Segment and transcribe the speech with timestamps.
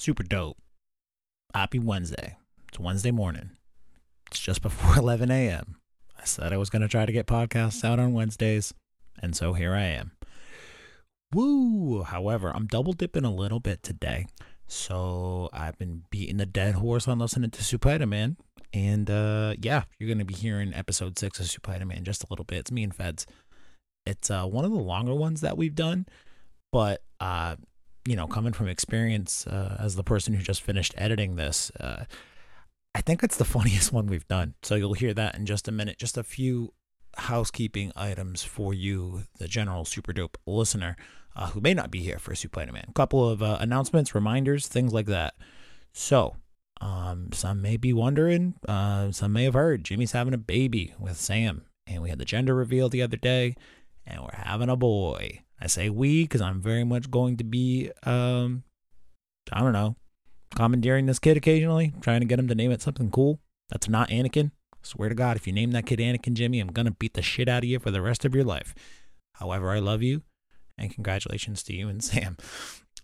[0.00, 0.56] Super dope.
[1.52, 2.38] Happy Wednesday.
[2.68, 3.50] It's Wednesday morning.
[4.30, 5.76] It's just before 11 a.m.
[6.18, 8.72] I said I was going to try to get podcasts out on Wednesdays,
[9.22, 10.12] and so here I am.
[11.34, 12.02] Woo!
[12.02, 14.24] However, I'm double dipping a little bit today.
[14.66, 18.38] So I've been beating the dead horse on listening to Spider Man.
[18.72, 22.26] And uh, yeah, you're going to be hearing episode six of Spider Man just a
[22.30, 22.60] little bit.
[22.60, 23.26] It's me and Feds.
[24.06, 26.06] It's uh, one of the longer ones that we've done,
[26.72, 27.56] but uh,
[28.06, 32.04] you know, coming from experience uh, as the person who just finished editing this, uh,
[32.94, 34.54] I think it's the funniest one we've done.
[34.62, 35.98] So you'll hear that in just a minute.
[35.98, 36.72] Just a few
[37.16, 40.96] housekeeping items for you, the general super dope listener
[41.36, 42.86] uh, who may not be here for Spider Man.
[42.88, 45.34] A couple of uh, announcements, reminders, things like that.
[45.92, 46.36] So,
[46.80, 51.16] um, some may be wondering, uh, some may have heard Jimmy's having a baby with
[51.16, 53.54] Sam, and we had the gender reveal the other day,
[54.06, 55.40] and we're having a boy.
[55.60, 58.64] I say we because I'm very much going to be, um,
[59.52, 59.96] I don't know,
[60.54, 63.40] commandeering this kid occasionally, trying to get him to name it something cool.
[63.68, 64.50] That's not Anakin.
[64.72, 67.22] I swear to God, if you name that kid Anakin Jimmy, I'm gonna beat the
[67.22, 68.74] shit out of you for the rest of your life.
[69.34, 70.22] However, I love you,
[70.78, 72.36] and congratulations to you and Sam.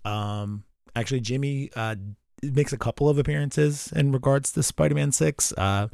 [0.04, 0.64] Um,
[0.94, 1.96] actually, Jimmy uh,
[2.42, 5.52] makes a couple of appearances in regards to Spider-Man Six.
[5.52, 5.88] Uh,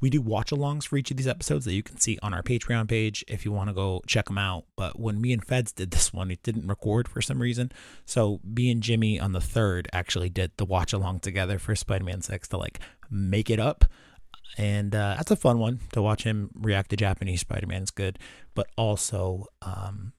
[0.00, 2.42] we do watch alongs for each of these episodes that you can see on our
[2.42, 4.64] Patreon page if you want to go check them out.
[4.76, 7.70] But when me and Feds did this one, it didn't record for some reason.
[8.06, 12.04] So me and Jimmy on the third actually did the watch along together for Spider
[12.04, 13.84] Man 6 to like make it up.
[14.58, 17.82] And uh, that's a fun one to watch him react to Japanese Spider Man.
[17.82, 18.18] It's good.
[18.54, 20.12] But also, um,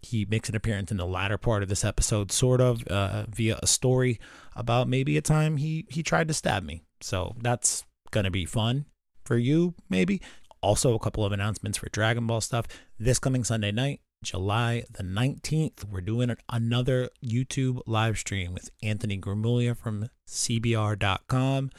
[0.00, 3.58] he makes an appearance in the latter part of this episode, sort of uh, via
[3.62, 4.20] a story
[4.54, 6.82] about maybe a time he he tried to stab me.
[7.00, 8.84] So that's gonna be fun
[9.24, 10.20] for you, maybe.
[10.60, 12.66] Also, a couple of announcements for Dragon Ball stuff.
[12.98, 19.18] This coming Sunday night, July the 19th, we're doing another YouTube live stream with Anthony
[19.18, 21.70] Gramuglia from CBR.com.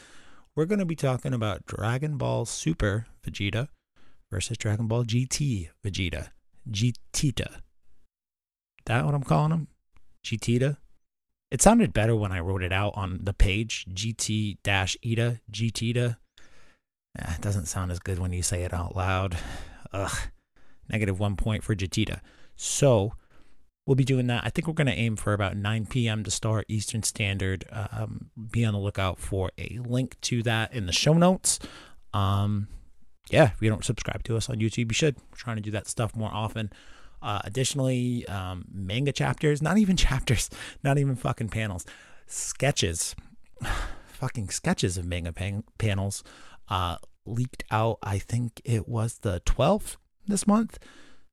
[0.56, 3.70] We're going to be talking about Dragon Ball Super Vegeta
[4.32, 6.30] versus Dragon Ball GT Vegeta.
[6.70, 7.62] GTita.
[8.86, 9.68] That what I'm calling him?
[10.24, 10.78] GTita?
[11.52, 13.86] It sounded better when I wrote it out on the page.
[13.92, 15.40] GT Ita.
[15.52, 16.18] GTita.
[17.20, 19.38] Eh, it doesn't sound as good when you say it out loud.
[19.94, 20.18] Ugh.
[20.90, 22.20] Negative one point for GTita.
[22.56, 23.14] So
[23.86, 24.44] we'll be doing that.
[24.46, 26.24] I think we're going to aim for about 9 p.m.
[26.24, 27.66] to start Eastern Standard.
[27.72, 31.60] Um, be on the lookout for a link to that in the show notes.
[32.14, 32.68] Um,
[33.30, 35.18] yeah, if you don't subscribe to us on YouTube, you should.
[35.18, 36.72] We're trying to do that stuff more often.
[37.22, 40.50] Uh, additionally, um, manga chapters, not even chapters,
[40.84, 41.86] not even fucking panels,
[42.28, 43.16] sketches,
[44.08, 46.24] fucking sketches of manga pan- panels
[46.70, 47.98] uh, leaked out.
[48.04, 50.80] I think it was the 12th this month.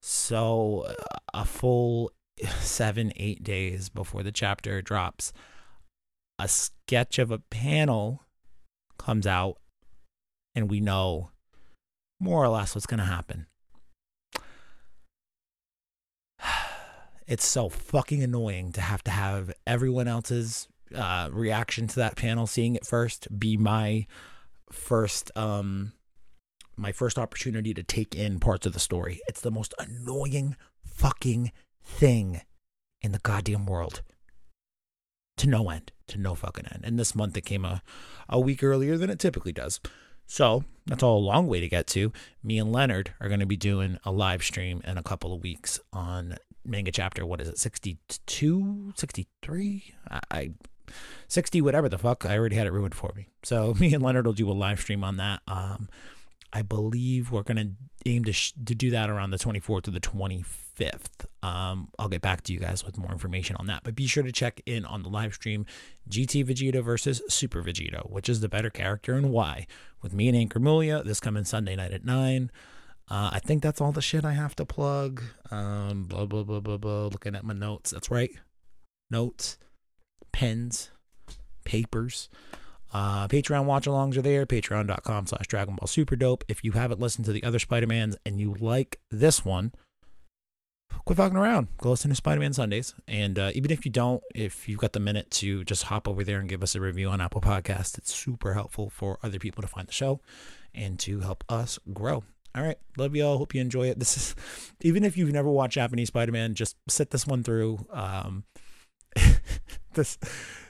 [0.01, 2.13] So uh, a full
[2.61, 5.33] seven, eight days before the chapter drops,
[6.39, 8.25] a sketch of a panel
[8.99, 9.59] comes out,
[10.55, 11.31] and we know
[12.21, 13.47] more or less what's going to happen.
[17.25, 22.47] It's so fucking annoying to have to have everyone else's uh, reaction to that panel,
[22.49, 24.07] seeing it first, be my
[24.73, 25.93] first um
[26.77, 29.21] my first opportunity to take in parts of the story.
[29.29, 31.53] It's the most annoying fucking
[31.85, 32.43] thing
[33.03, 34.03] in the goddamn world.
[35.39, 36.83] To no end, to no fucking end.
[36.85, 37.83] And this month it came a,
[38.29, 39.81] a week earlier than it typically does.
[40.27, 42.13] So that's all a long way to get to.
[42.43, 45.43] Me and Leonard are going to be doing a live stream in a couple of
[45.43, 49.95] weeks on manga chapter, what is it, 62, 63?
[50.11, 50.51] I, I
[51.29, 54.27] 60 whatever the fuck i already had it ruined for me so me and leonard
[54.27, 55.89] will do a live stream on that um
[56.53, 57.71] i believe we're gonna
[58.05, 62.21] aim to, sh- to do that around the 24th to the 25th um i'll get
[62.21, 64.85] back to you guys with more information on that but be sure to check in
[64.85, 65.65] on the live stream
[66.09, 69.67] gt vegeta versus super vegeta which is the better character and why
[70.03, 72.51] with me and Ant Gramuglia this coming sunday night at 9
[73.13, 75.23] uh, I think that's all the shit I have to plug.
[75.51, 77.07] Um, blah, blah, blah, blah, blah.
[77.09, 77.91] Looking at my notes.
[77.91, 78.31] That's right.
[79.11, 79.59] Notes
[80.33, 80.91] pens,
[81.65, 82.29] papers.
[82.93, 84.45] Uh, Patreon watch alongs are there.
[84.45, 86.45] Patreon.com slash Dragon Ball Super Dope.
[86.49, 89.73] If you haven't listened to the other Spider Mans and you like this one,
[91.05, 91.69] quit fucking around.
[91.79, 92.95] Go listen to Spider Man Sundays.
[93.09, 96.23] And uh, even if you don't, if you've got the minute to just hop over
[96.23, 99.63] there and give us a review on Apple Podcasts, it's super helpful for other people
[99.63, 100.21] to find the show
[100.75, 102.25] and to help us grow.
[102.55, 102.79] All right.
[102.99, 103.39] Love y'all.
[103.39, 103.99] Hope you enjoy it.
[103.99, 104.35] This is,
[104.83, 107.87] even if you've never watched Japanese Spider Man, just sit this one through.
[107.91, 108.45] Um,
[109.95, 110.19] this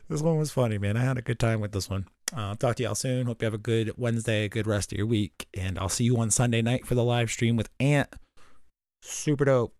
[0.08, 0.96] this one was funny, man.
[0.96, 2.06] I had a good time with this one.
[2.34, 3.26] Uh, talk to y'all soon.
[3.26, 6.04] Hope you have a good Wednesday, a good rest of your week, and I'll see
[6.04, 8.08] you on Sunday night for the live stream with Ant.
[9.02, 9.74] Super dope.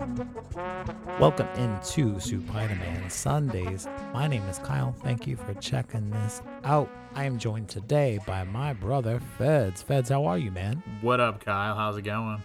[0.00, 3.86] Welcome into Spider-Man Sundays.
[4.14, 4.94] My name is Kyle.
[5.02, 6.90] Thank you for checking this out.
[7.14, 9.82] I am joined today by my brother Feds.
[9.82, 10.82] Feds, how are you, man?
[11.02, 11.74] What up, Kyle?
[11.74, 12.42] How's it going?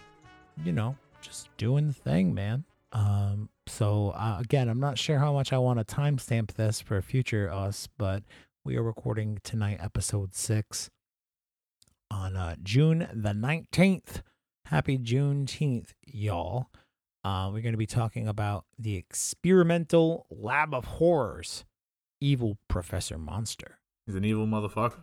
[0.64, 2.64] You know, just doing the thing, man.
[2.92, 7.00] Um, so uh, again, I'm not sure how much I want to timestamp this for
[7.00, 8.22] future us, but
[8.66, 10.90] we are recording tonight, episode six,
[12.10, 14.20] on uh, June the 19th.
[14.66, 16.68] Happy Juneteenth, y'all.
[17.26, 21.64] Uh, we're going to be talking about the experimental lab of horrors,
[22.20, 23.78] evil Professor Monster.
[24.06, 25.00] He's an evil motherfucker.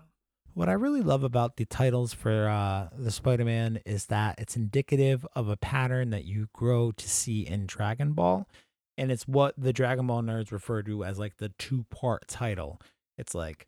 [0.54, 4.56] What I really love about the titles for uh, the Spider Man is that it's
[4.56, 8.48] indicative of a pattern that you grow to see in Dragon Ball.
[8.98, 12.80] And it's what the Dragon Ball nerds refer to as like the two part title.
[13.18, 13.68] It's like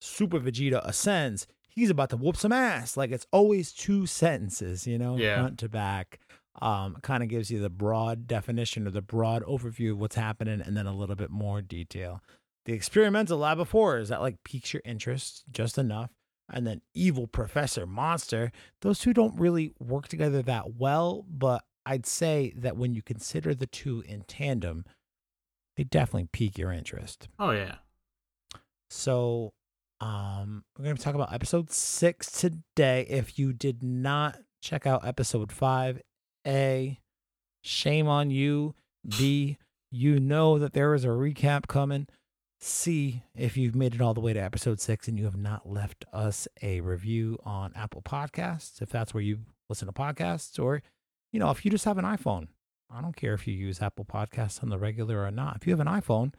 [0.00, 1.46] Super Vegeta ascends.
[1.68, 2.96] He's about to whoop some ass.
[2.96, 5.36] Like it's always two sentences, you know, Yeah.
[5.40, 6.18] front to back.
[6.60, 10.60] Um, kind of gives you the broad definition or the broad overview of what's happening
[10.60, 12.20] and then a little bit more detail.
[12.66, 16.10] The experimental lab of horrors that like piques your interest just enough.
[16.52, 18.52] And then evil professor monster.
[18.82, 23.54] Those two don't really work together that well, but I'd say that when you consider
[23.54, 24.84] the two in tandem,
[25.76, 27.28] they definitely pique your interest.
[27.38, 27.76] Oh yeah.
[28.90, 29.54] So,
[30.00, 33.06] um, we're going to talk about episode six today.
[33.08, 36.02] If you did not check out episode five,
[36.46, 36.98] A,
[37.62, 38.74] shame on you.
[39.18, 39.58] B,
[39.90, 42.06] you know that there is a recap coming.
[42.60, 45.68] C, if you've made it all the way to episode six and you have not
[45.68, 50.82] left us a review on Apple Podcasts, if that's where you listen to podcasts, or,
[51.32, 52.48] you know, if you just have an iPhone,
[52.88, 55.56] I don't care if you use Apple Podcasts on the regular or not.
[55.56, 56.34] If you have an iPhone,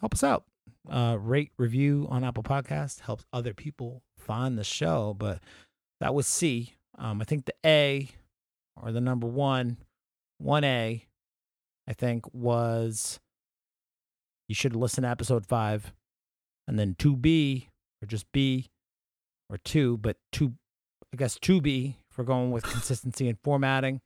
[0.00, 0.44] help us out
[0.90, 5.14] uh, rate review on Apple Podcasts helps other people find the show.
[5.16, 5.40] But
[6.00, 6.74] that was C.
[6.98, 8.10] Um, I think the A
[8.80, 9.78] or the number one,
[10.38, 11.04] one A,
[11.88, 13.20] I think was
[14.48, 15.92] you should listen to episode five,
[16.66, 17.68] and then two B
[18.02, 18.70] or just B
[19.50, 20.54] or two, but two,
[21.12, 24.00] I guess two B for going with consistency and formatting.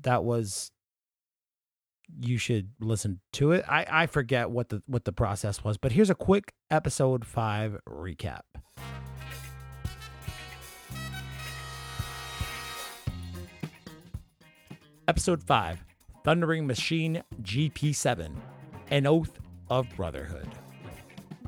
[0.00, 0.70] That was
[2.20, 3.64] you should listen to it.
[3.68, 7.78] I, I forget what the what the process was, but here's a quick episode five
[7.88, 8.42] recap.
[15.08, 15.84] Episode five,
[16.24, 18.30] Thundering Machine GP7,
[18.90, 19.38] an oath
[19.68, 20.48] of brotherhood.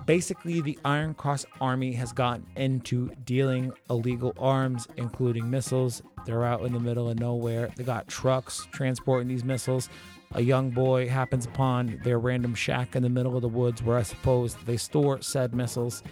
[0.06, 6.03] Basically, the Iron Cross Army has gotten into dealing illegal arms, including missiles.
[6.27, 7.71] They're out in the middle of nowhere.
[7.77, 9.89] They got trucks transporting these missiles
[10.35, 13.97] a young boy happens upon their random shack in the middle of the woods where
[13.97, 16.03] I suppose they store said missiles.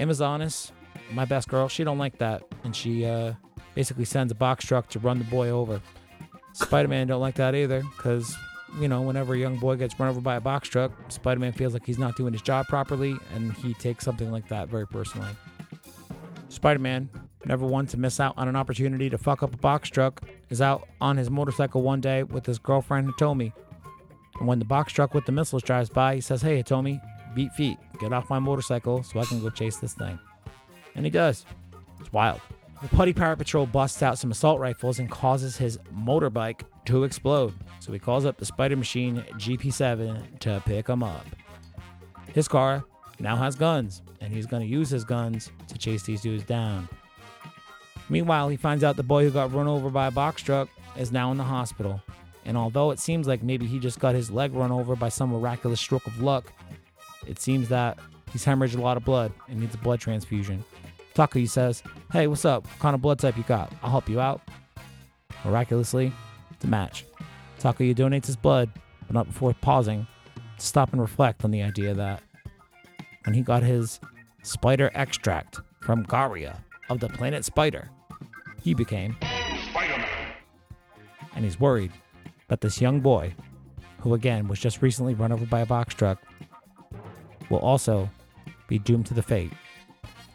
[0.00, 0.72] Amazonas,
[1.12, 3.34] my best girl, she don't like that, and she uh,
[3.74, 5.80] basically sends a box truck to run the boy over.
[6.54, 8.36] Spider-Man don't like that either, because
[8.80, 11.72] you know whenever a young boy gets run over by a box truck, Spider-Man feels
[11.72, 15.30] like he's not doing his job properly, and he takes something like that very personally.
[16.48, 17.10] Spider-Man,
[17.44, 20.60] never one to miss out on an opportunity to fuck up a box truck, is
[20.62, 23.52] out on his motorcycle one day with his girlfriend Hitomi.
[24.38, 27.00] And when the box truck with the missiles drives by, he says, Hey Hitomi,
[27.34, 30.18] beat feet, get off my motorcycle so I can go chase this thing.
[30.94, 31.44] And he does.
[32.00, 32.40] It's wild.
[32.84, 37.54] The Putty Pirate Patrol busts out some assault rifles and causes his motorbike to explode.
[37.80, 41.24] So he calls up the Spider Machine GP7 to pick him up.
[42.34, 42.84] His car
[43.18, 46.86] now has guns, and he's going to use his guns to chase these dudes down.
[48.10, 51.10] Meanwhile, he finds out the boy who got run over by a box truck is
[51.10, 52.02] now in the hospital.
[52.44, 55.30] And although it seems like maybe he just got his leg run over by some
[55.30, 56.52] miraculous stroke of luck,
[57.26, 57.98] it seems that
[58.30, 60.62] he's hemorrhaged a lot of blood and needs a blood transfusion.
[61.14, 62.66] Takuya says, Hey, what's up?
[62.66, 63.72] What kind of blood type you got?
[63.82, 64.40] I'll help you out.
[65.44, 66.12] Miraculously,
[66.50, 67.04] it's a match.
[67.60, 68.70] Takuya donates his blood,
[69.06, 70.06] but not before pausing
[70.58, 72.22] to stop and reflect on the idea that
[73.24, 74.00] when he got his
[74.42, 76.58] spider extract from Garia
[76.90, 77.88] of the planet Spider,
[78.62, 79.16] he became
[79.70, 80.08] Spider-Man.
[81.34, 81.92] and he's worried
[82.48, 83.34] that this young boy,
[84.00, 86.18] who again was just recently run over by a box truck,
[87.50, 88.10] will also
[88.68, 89.52] be doomed to the fate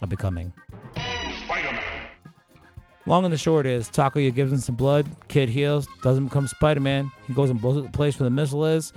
[0.02, 0.54] of becoming.
[3.10, 6.80] Long and the short is, Takuya gives him some blood, kid heals, doesn't become Spider
[6.80, 7.12] Man.
[7.26, 8.94] He goes and blows up the place where the missile is.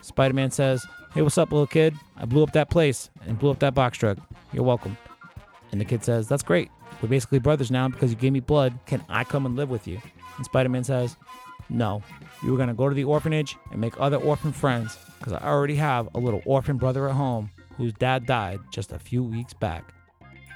[0.00, 0.84] Spider Man says,
[1.14, 1.94] Hey, what's up, little kid?
[2.16, 4.18] I blew up that place and blew up that box truck.
[4.52, 4.96] You're welcome.
[5.70, 6.72] And the kid says, That's great.
[7.00, 8.76] We're basically brothers now because you gave me blood.
[8.86, 10.00] Can I come and live with you?
[10.36, 11.16] And Spider Man says,
[11.68, 12.02] No.
[12.42, 15.46] You were going to go to the orphanage and make other orphan friends because I
[15.46, 19.54] already have a little orphan brother at home whose dad died just a few weeks
[19.54, 19.94] back.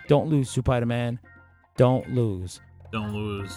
[0.08, 1.20] Don't lose, Spider Man.
[1.76, 2.60] Don't lose.
[2.92, 3.52] Don't lose.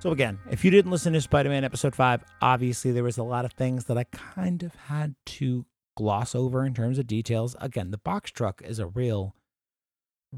[0.00, 3.44] So again, if you didn't listen to Spider-Man episode 5, obviously there was a lot
[3.44, 5.64] of things that I kind of had to
[5.96, 7.54] gloss over in terms of details.
[7.60, 9.36] Again, the box truck is a real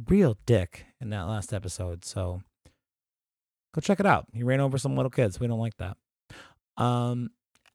[0.09, 2.05] real dick in that last episode.
[2.05, 2.43] So
[3.75, 4.27] go check it out.
[4.35, 5.41] He ran over some little kids.
[5.41, 5.97] We don't like that.
[6.77, 7.31] Um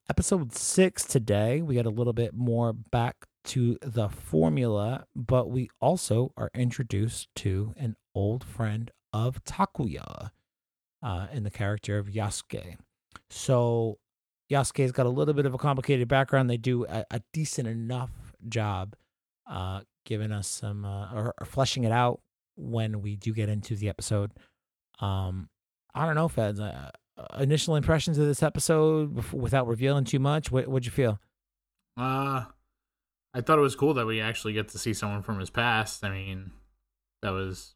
[0.10, 3.16] episode 6 today, we get a little bit more back
[3.50, 10.29] to the formula, but we also are introduced to an old friend of Takuya
[11.01, 12.77] uh, in the character of Yasuke.
[13.29, 13.98] So
[14.51, 16.50] Yasuke's got a little bit of a complicated background.
[16.50, 18.12] They do a, a decent enough
[18.48, 18.96] job
[19.50, 22.22] uh, giving us some uh, or, or fleshing it out
[22.56, 24.32] when we do get into the episode.
[25.00, 25.50] Um,
[25.96, 26.60] I don't know, Feds.
[26.60, 26.91] Uh,
[27.39, 30.51] initial impressions of this episode without revealing too much.
[30.51, 31.20] What what'd you feel?
[31.98, 32.46] Uh,
[33.34, 36.04] I thought it was cool that we actually get to see someone from his past.
[36.04, 36.52] I mean,
[37.22, 37.76] that was.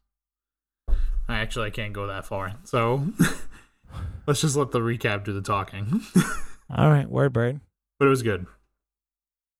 [1.28, 3.06] I actually I can't go that far, so
[4.26, 6.02] let's just let the recap do the talking.
[6.76, 7.60] All right, word bird.
[7.98, 8.46] but it was good.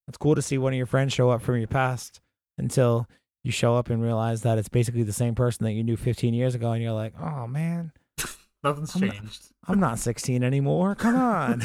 [0.09, 2.21] It's cool to see one of your friends show up from your past
[2.59, 3.09] until
[3.45, 6.35] you show up and realize that it's basically the same person that you knew 15
[6.35, 7.93] years ago, and you're like, oh man,
[8.63, 9.43] Nothing's I'm not- changed.
[9.67, 10.95] I'm not 16 anymore.
[10.97, 11.63] Come on.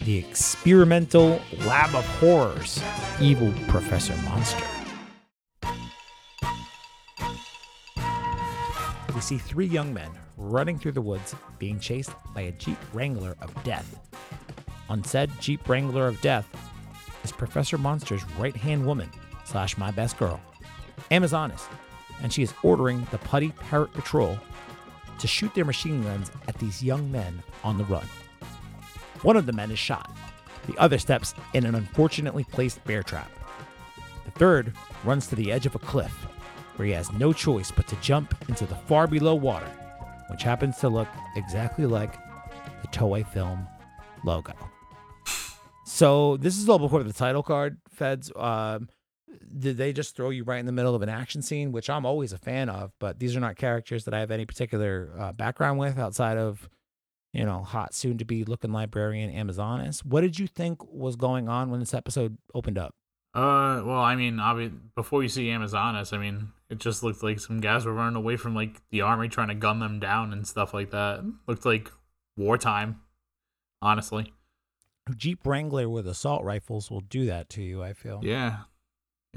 [0.00, 2.82] The experimental lab of horrors,
[3.20, 4.64] evil Professor Monster.
[9.14, 13.36] We see three young men running through the woods being chased by a Jeep Wrangler
[13.40, 14.00] of Death.
[14.88, 16.48] On said Jeep Wrangler of Death
[17.22, 19.10] is Professor Monster's right hand woman,
[19.44, 20.40] slash my best girl,
[21.10, 21.62] Amazoness,
[22.22, 24.38] and she is ordering the Putty Parrot Patrol
[25.18, 28.06] to shoot their machine guns at these young men on the run.
[29.24, 30.14] One of the men is shot.
[30.66, 33.30] The other steps in an unfortunately placed bear trap.
[34.26, 36.12] The third runs to the edge of a cliff
[36.76, 39.70] where he has no choice but to jump into the far below water,
[40.28, 42.12] which happens to look exactly like
[42.82, 43.66] the Toei film
[44.24, 44.52] logo.
[45.86, 48.30] So this is all before the title card, Feds.
[48.36, 48.90] Um,
[49.58, 52.04] did they just throw you right in the middle of an action scene, which I'm
[52.04, 55.32] always a fan of, but these are not characters that I have any particular uh,
[55.32, 56.68] background with outside of,
[57.34, 60.04] you know, hot soon to be looking librarian Amazonas.
[60.04, 62.94] What did you think was going on when this episode opened up?
[63.34, 67.40] Uh, well, I mean, obvi- before you see Amazonas, I mean, it just looked like
[67.40, 70.46] some guys were running away from like the army trying to gun them down and
[70.46, 71.24] stuff like that.
[71.48, 71.90] Looked like
[72.36, 73.00] wartime,
[73.82, 74.32] honestly.
[75.16, 78.20] Jeep Wrangler with assault rifles will do that to you, I feel.
[78.22, 78.58] Yeah,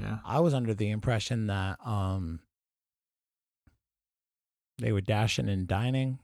[0.00, 0.18] yeah.
[0.24, 2.38] I was under the impression that um
[4.78, 6.20] they were dashing and dining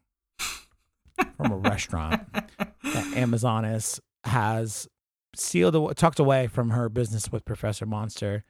[1.37, 4.89] from a restaurant that Amazonas has
[5.37, 8.45] sealed tucked away from her business with Professor Monster.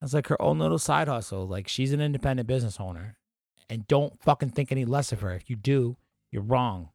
[0.00, 1.46] That's like her own little side hustle.
[1.46, 3.16] Like she's an independent business owner.
[3.70, 5.32] And don't fucking think any less of her.
[5.32, 5.96] If you do,
[6.30, 6.90] you're wrong.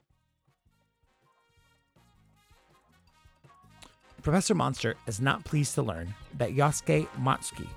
[4.24, 7.68] Professor Monster is not pleased to learn that Yasuke Matsuki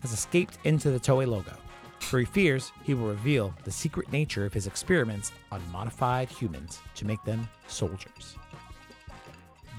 [0.00, 1.54] has escaped into the Toei logo,
[2.00, 6.80] for he fears he will reveal the secret nature of his experiments on modified humans
[6.94, 8.36] to make them soldiers.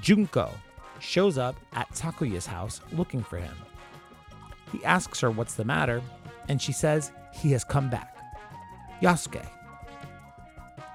[0.02, 0.52] Junko
[1.00, 3.56] shows up at Takuya's house looking for him.
[4.72, 6.02] He asks her what's the matter,
[6.50, 8.18] and she says he has come back.
[9.02, 9.48] Yasuke.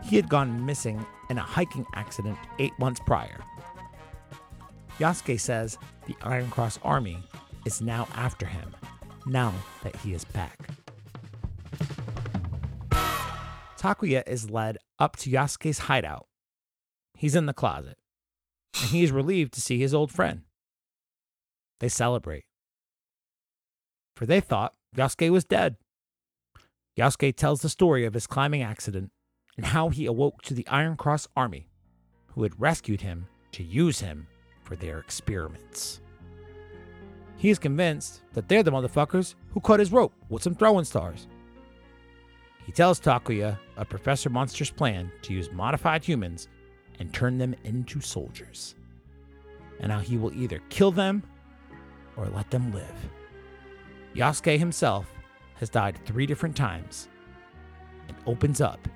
[0.05, 3.41] He had gone missing in a hiking accident eight months prior.
[4.99, 7.23] Yasuke says the Iron Cross army
[7.65, 8.75] is now after him,
[9.27, 10.69] now that he is back.
[13.83, 16.29] Takuya is led up to Yasuke's hideout.
[17.19, 17.99] He's in the closet,
[18.81, 20.43] and he is relieved to see his old friend.
[21.81, 22.45] They celebrate,
[24.15, 25.77] for they thought Yasuke was dead.
[26.97, 29.11] Yasuke tells the story of his climbing accident
[29.57, 31.67] and how he awoke to the Iron Cross army,
[32.29, 34.29] who had rescued him to use him
[34.63, 36.01] for their experiments.
[37.37, 41.27] He is convinced that they're the motherfuckers who cut his rope with some throwing stars.
[42.65, 46.49] He tells Takuya of Professor Monster's plan to use modified humans
[46.99, 48.75] and turn them into soldiers,
[49.81, 51.23] and how he will either kill them
[52.17, 53.11] or let them live.
[54.15, 55.13] Yasuke himself
[55.55, 57.09] has died three different times
[58.09, 58.87] and opens up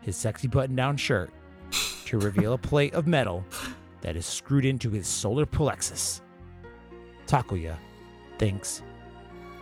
[0.00, 1.30] his sexy button down shirt
[2.04, 3.44] to reveal a plate of metal
[4.00, 6.20] that is screwed into his solar plexus.
[7.26, 7.78] Takuya
[8.38, 8.82] thinks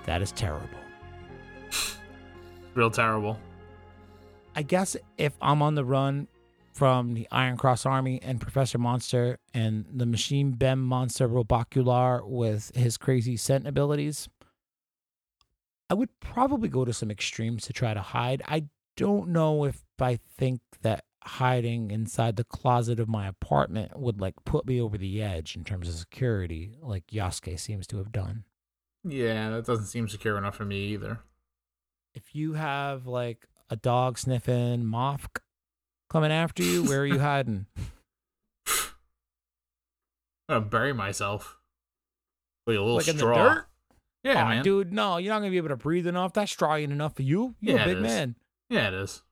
[0.04, 0.68] that is terrible.
[2.74, 3.38] Real terrible.
[4.54, 6.28] I guess if I'm on the run
[6.72, 12.70] from the Iron Cross Army and Professor Monster and the Machine Bem Monster Robocular with
[12.74, 14.28] his crazy scent abilities,
[15.88, 18.42] I would probably go to some extremes to try to hide.
[18.46, 18.64] I
[18.96, 24.34] don't know if I think that hiding inside the closet of my apartment would like
[24.44, 28.44] put me over the edge in terms of security, like Yasuke seems to have done.
[29.04, 31.20] Yeah, that doesn't seem secure enough for me either.
[32.14, 35.38] If you have like a dog sniffing Mofk
[36.10, 37.66] coming after you, where are you hiding?
[40.48, 41.56] I'm gonna bury myself.
[42.66, 43.54] Like a little like in the straw.
[43.54, 43.66] dirt?
[44.24, 44.62] Yeah, Aw, man.
[44.62, 46.32] dude, no, you're not gonna be able to breathe enough.
[46.34, 47.54] That's straw ain't enough for you.
[47.60, 48.36] You're Yeah, a big man.
[48.70, 49.22] Yeah, it is.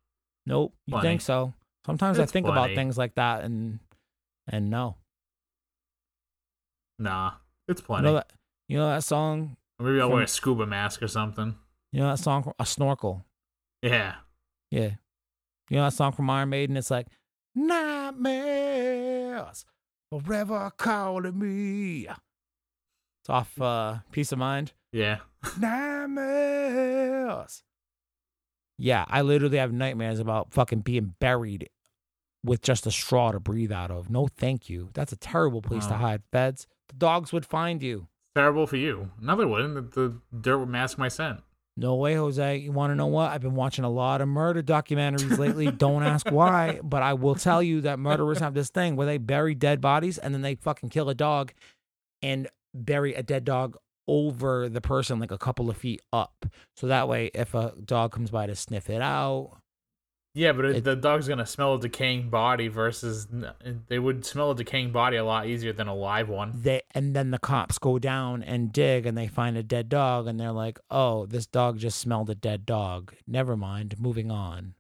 [0.47, 1.06] Nope, you Plenty.
[1.09, 1.52] think so?
[1.87, 3.78] Sometimes I It's think about things like that, and
[4.49, 4.97] and no.
[6.99, 7.32] Nah,
[7.68, 8.04] it's You plenty.
[8.04, 8.32] know that
[8.68, 9.56] you know that song.
[9.78, 11.56] Or Maybe I'll from- wear a scuba mask or something.
[11.92, 13.25] You know that song, a snorkel.
[13.82, 14.16] Yeah.
[14.71, 14.91] Yeah.
[15.69, 16.77] You know that song from Iron Maiden?
[16.77, 17.07] It's like
[17.55, 19.65] nightmares
[20.11, 22.07] forever calling me.
[22.07, 24.73] It's off uh, Piece of Mind.
[24.93, 25.19] Yeah.
[25.59, 27.62] Nightmares.
[28.79, 31.69] Yeah, I literally have nightmares about fucking being buried
[32.43, 34.09] with just a straw to breathe out of.
[34.09, 34.89] No, thank you.
[34.95, 36.23] That's a terrible place to hide.
[36.33, 38.09] Feds, the dogs would find you.
[38.35, 39.11] Terrible for you.
[39.21, 39.75] Another one.
[39.75, 41.41] The, the dirt would mask my scent.
[41.77, 42.57] No way, Jose.
[42.59, 43.31] You want to know what?
[43.31, 45.71] I've been watching a lot of murder documentaries lately.
[45.71, 49.19] Don't ask why, but I will tell you that murderers have this thing where they
[49.19, 51.53] bury dead bodies and then they fucking kill a dog
[52.23, 56.45] and bury a dead dog over the person like a couple of feet up.
[56.77, 59.60] So that way, if a dog comes by to sniff it out,
[60.32, 63.26] Yeah, but it, the dog's gonna smell a decaying body versus
[63.88, 66.52] they would smell a decaying body a lot easier than a live one.
[66.62, 70.28] they and then the cops go down and dig and they find a dead dog
[70.28, 73.12] and they're like, "Oh, this dog just smelled a dead dog.
[73.26, 74.75] Never mind, moving on."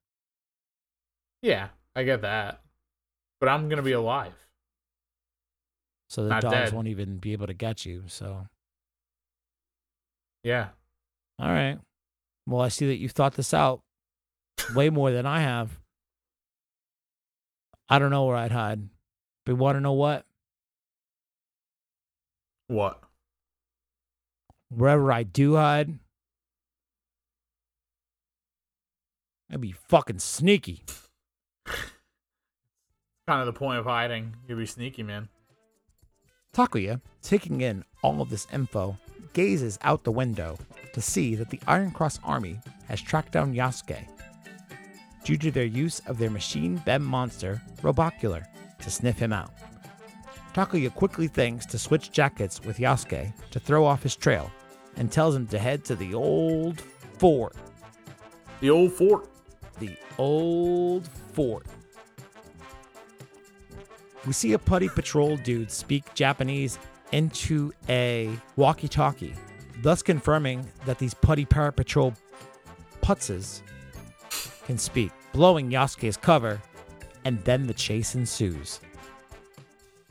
[1.42, 2.62] Yeah, I get that,
[3.40, 4.34] but I'm gonna be alive.
[6.08, 6.72] So the Not dogs dead.
[6.72, 8.04] won't even be able to get you.
[8.06, 8.46] So
[10.44, 10.68] Yeah.
[11.40, 11.78] All right.
[12.46, 13.82] Well, I see that you've thought this out
[14.74, 15.78] way more than I have.
[17.88, 18.88] I don't know where I'd hide.
[19.44, 20.24] But want to know what?
[22.68, 23.00] What?
[24.68, 25.98] Wherever I do hide,
[29.50, 30.84] I'd be fucking sneaky.
[31.66, 34.36] Kind of the point of hiding.
[34.46, 35.28] You'd be sneaky, man.
[36.54, 38.96] Takuya, taking in all of this info,
[39.32, 40.58] gazes out the window
[40.92, 44.06] to see that the Iron Cross army has tracked down Yasuke
[45.24, 48.44] due to their use of their machine bem monster, Robocular,
[48.80, 49.52] to sniff him out.
[50.54, 54.50] Takuya quickly thinks to switch jackets with Yasuke to throw off his trail
[54.96, 56.80] and tells him to head to the old
[57.18, 57.54] fort.
[58.60, 59.28] The old fort.
[59.78, 61.66] The old fort.
[64.26, 66.78] We see a putty patrol dude speak Japanese
[67.12, 69.34] into a walkie talkie,
[69.82, 72.14] thus confirming that these putty para patrol
[73.02, 73.62] putzes
[74.70, 76.62] can speak, blowing Yasuke's cover,
[77.24, 78.78] and then the chase ensues.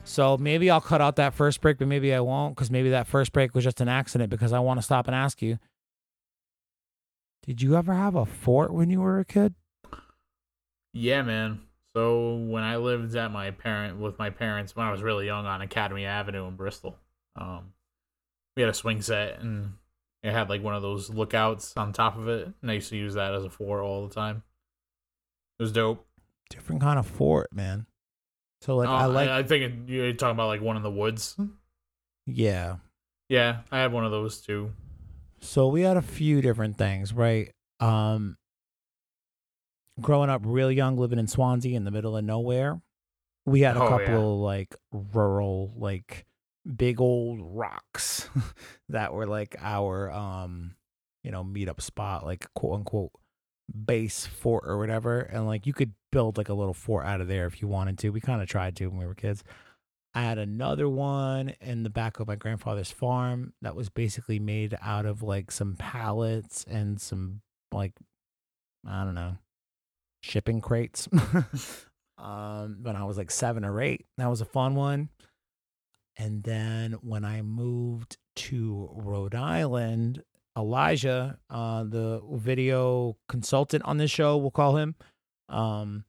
[0.04, 3.06] So maybe I'll cut out that first break, but maybe I won't, because maybe that
[3.06, 5.58] first break was just an accident because I want to stop and ask you.
[7.46, 9.54] Did you ever have a fort when you were a kid?
[10.92, 11.62] Yeah, man.
[11.96, 15.46] So when I lived at my parent with my parents when I was really young
[15.46, 16.98] on Academy Avenue in Bristol,
[17.34, 17.72] um,
[18.56, 19.72] we had a swing set and
[20.22, 22.96] it had like one of those lookouts on top of it, and I used to
[22.98, 24.42] use that as a fort all the time.
[25.60, 26.06] It was dope.
[26.48, 27.84] Different kind of fort, man.
[28.62, 30.90] So like Oh, I like I, think it, you're talking about like one in the
[30.90, 31.36] woods.
[32.26, 32.76] yeah.
[33.28, 34.72] Yeah, I had one of those too.
[35.40, 37.52] So we had a few different things, right?
[37.78, 38.38] Um
[40.00, 42.80] growing up real young living in Swansea in the middle of nowhere,
[43.46, 44.16] we had a Oh, couple yeah.
[44.16, 46.26] of like rural like
[46.76, 48.28] big old rocks
[48.88, 50.74] that were like our um
[51.22, 53.12] you know meetup spot like quote unquote
[53.84, 57.28] base fort or whatever and like you could build like a little fort out of
[57.28, 59.44] there if you wanted to we kind of tried to when we were kids
[60.12, 64.76] I had another one in the back of my grandfather's farm that was basically made
[64.82, 67.92] out of like some pallets and some like
[68.84, 69.36] I don't know
[70.20, 71.08] shipping crates.
[72.18, 75.08] um, when I was like seven or eight, that was a fun one.
[76.16, 80.22] And then when I moved to Rhode Island,
[80.58, 84.94] Elijah, uh, the video consultant on this show, we'll call him.
[85.48, 86.04] Um,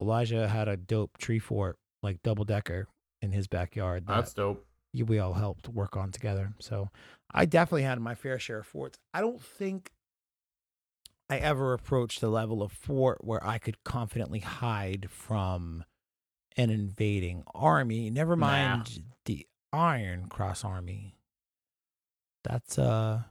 [0.00, 2.88] Elijah had a dope tree fort, like double decker,
[3.20, 4.06] in his backyard.
[4.06, 4.66] that- That's dope.
[4.94, 6.54] we all helped work on together.
[6.58, 6.88] So
[7.32, 8.98] I definitely had my fair share of forts.
[9.14, 9.90] I don't think
[11.30, 15.84] I ever approached the level of fort where I could confidently hide from
[16.58, 18.10] an invading army.
[18.10, 18.46] Never Nah.
[18.46, 21.16] mind the Iron Cross army.
[22.44, 23.22] That's uh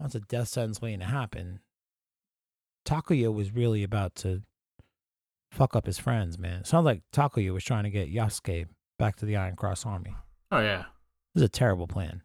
[0.00, 1.60] once a death sentence waiting to happen,
[2.84, 4.42] Takuya was really about to
[5.52, 6.60] fuck up his friends, man.
[6.60, 8.66] It sounds like Takuya was trying to get Yasuke
[8.98, 10.16] back to the Iron Cross Army.
[10.50, 10.80] Oh yeah.
[10.80, 12.22] It was a terrible plan.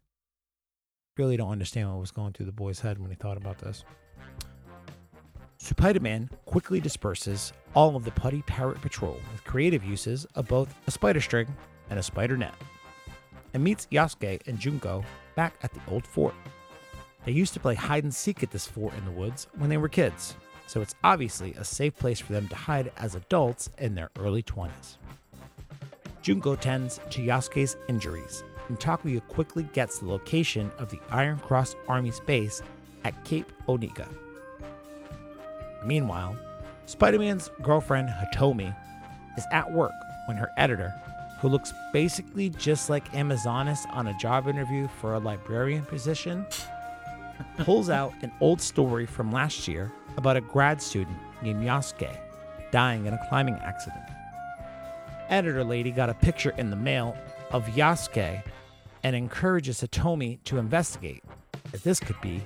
[1.18, 3.84] Really don't understand what was going through the boy's head when he thought about this.
[5.60, 10.92] Spider-Man quickly disperses all of the Putty Parrot Patrol with creative uses of both a
[10.92, 11.48] spider string
[11.90, 12.54] and a spider net,
[13.54, 15.04] and meets Yasuke and Junko
[15.36, 16.36] back at the old fort.
[17.26, 19.78] They used to play hide and seek at this fort in the woods when they
[19.78, 20.36] were kids,
[20.68, 24.44] so it's obviously a safe place for them to hide as adults in their early
[24.44, 24.98] 20s.
[26.22, 31.76] Junko tends to Yasuke's injuries, and Takuya quickly gets the location of the Iron Cross
[31.88, 32.62] Army's base
[33.04, 34.08] at Cape Onika.
[35.86, 36.38] Meanwhile,
[36.86, 38.76] Spider Man's girlfriend Hitomi
[39.38, 39.92] is at work
[40.28, 40.94] when her editor,
[41.40, 46.46] who looks basically just like Amazonas on a job interview for a librarian position,
[47.60, 52.18] pulls out an old story from last year about a grad student named Yasuke
[52.72, 54.04] dying in a climbing accident.
[55.30, 57.16] Editor lady got a picture in the mail
[57.52, 58.44] of Yasuke
[59.04, 61.24] and encourages Hitomi to investigate,
[61.74, 62.42] as this could be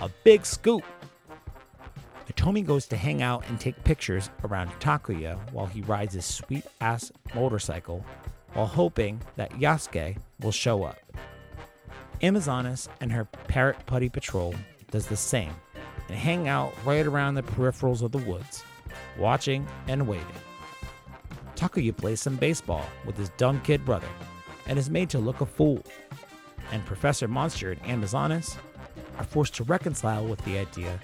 [0.00, 0.82] a big scoop.
[2.26, 6.64] Hitomi goes to hang out and take pictures around Takuya while he rides his sweet
[6.80, 8.04] ass motorcycle
[8.54, 10.98] while hoping that Yasuke will show up.
[12.22, 14.54] Amazonas and her Parrot Putty Patrol
[14.90, 15.54] does the same
[16.08, 18.64] and hang out right around the peripherals of the woods,
[19.18, 20.26] watching and waiting.
[21.54, 24.08] Takuya plays some baseball with his dumb kid brother
[24.66, 25.82] and is made to look a fool.
[26.72, 28.56] And Professor Monster and Amazonas
[29.18, 30.98] are forced to reconcile with the idea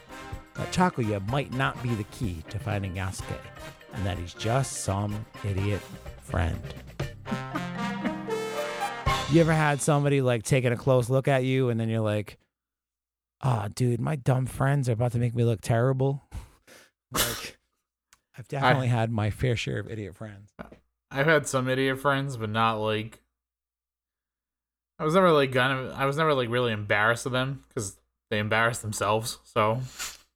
[0.55, 3.39] that Takuya might not be the key to finding Yasuke
[3.93, 5.83] and that he's just some idiot
[6.23, 6.61] friend.
[9.31, 12.39] You ever had somebody like taking a close look at you and then you're like,
[13.43, 16.23] oh, dude, my dumb friends are about to make me look terrible?
[17.13, 17.59] like,
[18.39, 20.53] I've definitely had my fair share of idiot friends.
[21.11, 23.21] I've had some idiot friends, but not like.
[24.99, 25.93] I was never like kind of.
[25.93, 27.99] I was never like really embarrassed of them because
[28.31, 29.39] they embarrassed themselves.
[29.45, 29.81] So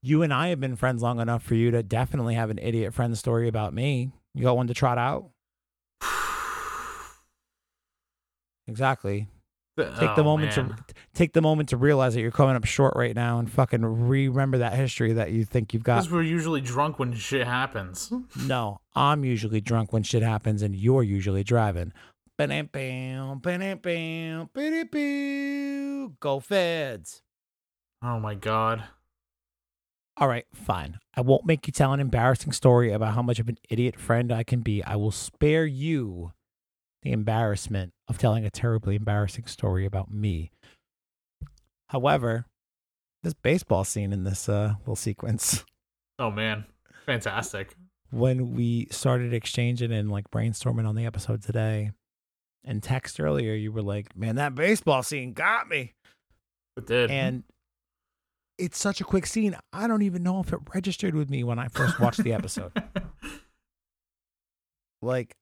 [0.02, 2.94] You and I have been friends long enough for you to definitely have an idiot
[2.94, 4.12] friend story about me.
[4.34, 5.30] You got one to trot out?
[8.70, 9.28] Exactly.
[9.78, 10.68] Take the Oh, moment man.
[10.68, 13.82] to take the moment to realize that you're coming up short right now and fucking
[13.82, 16.00] remember that history that you think you've got.
[16.00, 18.12] Because we're usually drunk when shit happens.
[18.46, 21.92] No, I'm usually drunk when shit happens and you're usually driving.
[26.20, 27.22] Go feds.
[28.02, 28.84] Oh my god.
[30.16, 30.98] All right, fine.
[31.14, 34.30] I won't make you tell an embarrassing story about how much of an idiot friend
[34.32, 34.82] I can be.
[34.84, 36.32] I will spare you
[37.02, 40.50] the embarrassment of telling a terribly embarrassing story about me.
[41.88, 42.46] However,
[43.22, 45.64] this baseball scene in this uh, little sequence,
[46.18, 46.64] Oh man.
[47.06, 47.74] Fantastic.
[48.10, 51.92] when we started exchanging and like brainstorming on the episode today
[52.64, 55.94] and text earlier, you were like, man, that baseball scene got me.
[56.76, 57.10] It did.
[57.10, 57.44] And
[58.58, 59.56] it's such a quick scene.
[59.72, 62.72] I don't even know if it registered with me when I first watched the episode.
[65.02, 65.34] like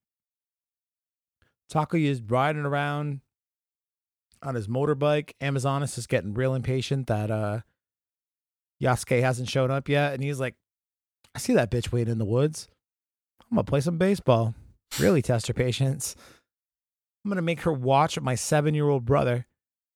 [1.73, 3.21] Takuya is riding around
[4.43, 5.33] on his motorbike.
[5.41, 7.61] Amazonas is getting real impatient that uh
[8.83, 10.55] Yasuke hasn't shown up yet, and he's like,
[11.35, 12.69] I see that bitch waiting in the woods.
[13.51, 14.55] I'm gonna play some baseball.
[14.99, 16.15] Really test her patience.
[17.25, 19.47] I'm gonna make her watch my seven year old brother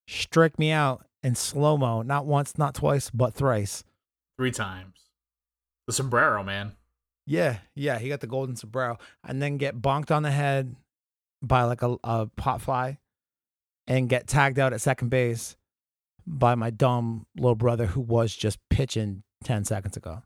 [0.08, 3.85] strike me out in slow mo, not once, not twice, but thrice.
[4.37, 4.98] Three times.
[5.87, 6.72] The sombrero, man.
[7.24, 10.74] Yeah, yeah, he got the golden sombrero, and then get bonked on the head
[11.42, 12.98] by like a, a pot fly,
[13.87, 15.57] and get tagged out at second base
[16.26, 20.22] by my dumb little brother who was just pitching ten seconds ago.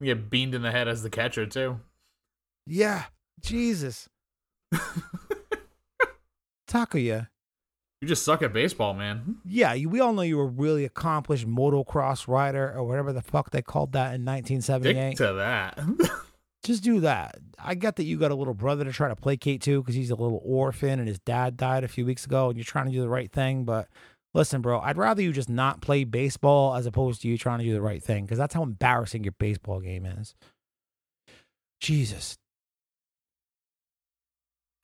[0.00, 1.80] You get beamed in the head as the catcher too.
[2.66, 3.04] Yeah,
[3.40, 4.08] Jesus,
[6.68, 7.28] Takuya.
[8.00, 9.36] You just suck at baseball, man.
[9.46, 13.22] Yeah, you, we all know you were a really accomplished motocross rider or whatever the
[13.22, 15.16] fuck they called that in Stick 1978.
[15.16, 15.78] to that.
[16.66, 17.38] just do that.
[17.58, 20.10] I get that you got a little brother to try to placate to because he's
[20.10, 22.92] a little orphan and his dad died a few weeks ago and you're trying to
[22.92, 23.64] do the right thing.
[23.64, 23.88] But
[24.34, 27.64] listen, bro, I'd rather you just not play baseball as opposed to you trying to
[27.64, 30.34] do the right thing because that's how embarrassing your baseball game is.
[31.80, 32.36] Jesus.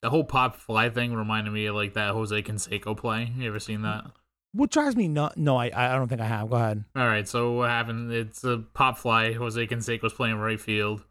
[0.01, 3.31] the whole pop fly thing reminded me of like that Jose Canseco play.
[3.37, 4.05] You ever seen that?
[4.51, 5.37] What drives me nuts?
[5.37, 6.49] No, I, I don't think I have.
[6.49, 6.83] Go ahead.
[6.95, 8.11] All right, so what happened?
[8.11, 9.31] It's a pop fly.
[9.31, 11.01] Jose Canseco's playing right field,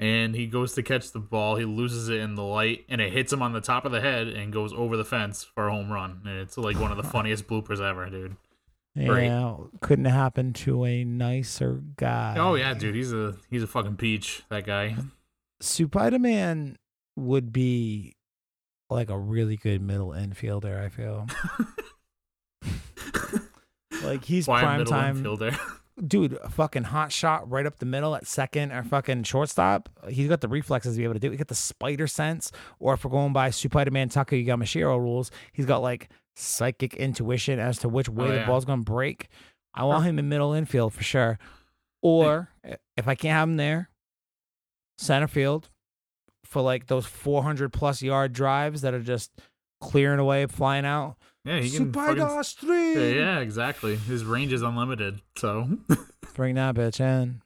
[0.00, 1.56] and he goes to catch the ball.
[1.56, 4.00] He loses it in the light, and it hits him on the top of the
[4.00, 6.22] head and goes over the fence for a home run.
[6.24, 8.36] And it's like one of the funniest bloopers ever, dude.
[8.96, 9.26] Great.
[9.26, 12.34] Yeah, couldn't happen to a nicer guy.
[12.38, 14.42] Oh yeah, dude, he's a he's a fucking peach.
[14.48, 14.96] That guy.
[15.60, 16.78] Spider-Man
[17.16, 18.16] would be
[18.88, 20.82] like a really good middle infielder.
[20.82, 21.28] I feel
[24.02, 25.58] like he's Why prime middle time, infielder?
[26.06, 26.34] dude.
[26.42, 29.88] A fucking hot shot right up the middle at second or fucking shortstop.
[30.08, 31.28] He's got the reflexes to be able to do.
[31.28, 31.32] it.
[31.32, 35.66] He got the spider sense, or if we're going by Spider-Man Takuya Yamashiro rules, he's
[35.66, 39.28] got like psychic intuition as to which way Oh, the ball's gonna break.
[39.74, 41.38] I want him in middle infield for sure.
[42.02, 42.48] Or
[42.96, 43.90] if I can't have him there,
[44.98, 45.68] center field
[46.44, 49.30] for like those 400 plus yard drives that are just
[49.80, 51.16] clearing away, flying out.
[51.44, 51.92] Yeah, he can.
[51.92, 53.96] fucking- Spider yeah, yeah, exactly.
[53.96, 55.20] His range is unlimited.
[55.36, 55.68] So
[56.34, 57.42] Bring that bitch in.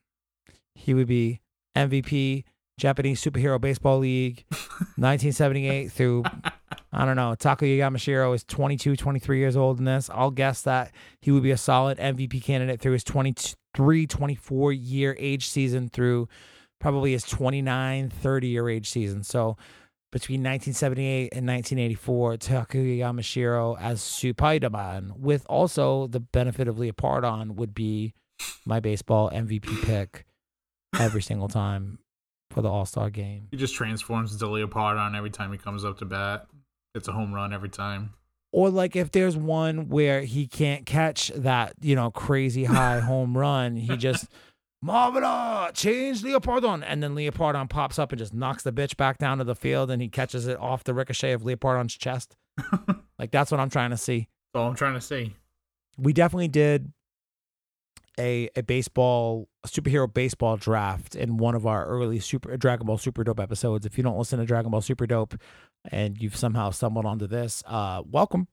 [0.75, 1.41] He would be
[1.77, 2.45] MVP,
[2.79, 4.45] Japanese Superhero Baseball League,
[4.97, 6.25] 1978 through,
[6.93, 10.11] I don't know, Takuya Yamashiro is 22, 23 years old in this.
[10.13, 15.17] I'll guess that he would be a solid MVP candidate through his 23, 24 year
[15.21, 16.29] age season through
[16.81, 19.23] probably his 29, 30 year age season.
[19.23, 19.57] So
[20.15, 27.75] between 1978 and 1984, Takuya Yamashiro as Spider-Man, with also the benefit of Leopardon, would
[27.75, 28.15] be
[28.65, 30.25] my baseball MVP pick
[31.01, 31.99] every single time
[32.53, 33.49] for the All Star game.
[33.51, 36.47] he just transforms into Leopardon every time he comes up to bat.
[36.95, 38.15] It's a home run every time.
[38.53, 43.37] Or like if there's one where he can't catch that, you know, crazy high home
[43.37, 44.29] run, he just
[44.85, 46.85] Marveller, change Leopardon.
[46.87, 49.91] And then Leopardon pops up and just knocks the bitch back down to the field
[49.91, 52.37] and he catches it off the ricochet of Leopardon's chest.
[53.19, 54.29] like that's what I'm trying to see.
[54.53, 55.35] That's all I'm trying to see.
[55.97, 56.93] we definitely did
[58.19, 62.99] a a baseball a superhero baseball draft in one of our early super Dragon Ball
[62.99, 63.87] Super Dope episodes.
[63.87, 65.35] If you don't listen to Dragon Ball Super Dope
[65.91, 68.49] and you've somehow stumbled onto this, uh welcome.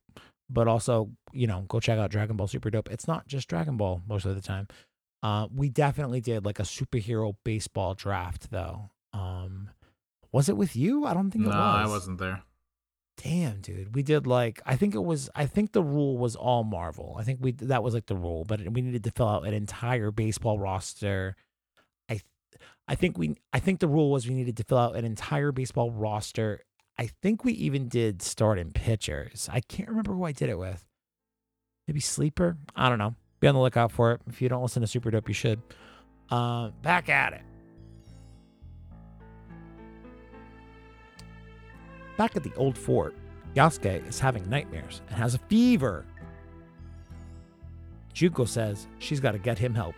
[0.50, 2.90] But also, you know, go check out Dragon Ball Super Dope.
[2.92, 4.68] It's not just Dragon Ball most of the time.
[5.24, 8.90] Uh we definitely did like a superhero baseball draft though.
[9.14, 9.70] Um
[10.32, 11.06] was it with you?
[11.06, 11.58] I don't think No, it was.
[11.58, 12.44] No, I wasn't there.
[13.18, 13.94] Damn, dude.
[13.94, 17.16] We did like I think it was I think the rule was all Marvel.
[17.20, 19.54] I think we that was like the rule, but we needed to fill out an
[19.54, 21.36] entire baseball roster.
[22.10, 22.22] I
[22.88, 25.52] I think we I think the rule was we needed to fill out an entire
[25.52, 26.62] baseball roster.
[26.98, 29.50] I think we even did starting pitchers.
[29.52, 30.84] I can't remember who I did it with.
[31.88, 32.58] Maybe sleeper?
[32.76, 33.16] I don't know.
[33.42, 34.22] Be on the lookout for it.
[34.28, 35.60] If you don't listen to Super Dope, you should.
[36.30, 37.42] Uh, back at it.
[42.18, 43.16] Back at the old fort,
[43.56, 46.06] Yasuke is having nightmares and has a fever.
[48.14, 49.96] Junko says she's got to get him help.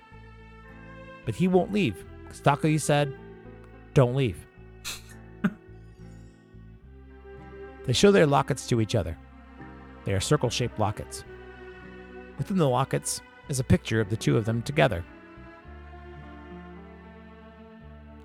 [1.25, 3.13] But he won't leave because said,
[3.93, 4.47] don't leave.
[7.86, 9.17] they show their lockets to each other.
[10.06, 11.25] They are circle shaped lockets.
[12.38, 15.03] Within the lockets is a picture of the two of them together.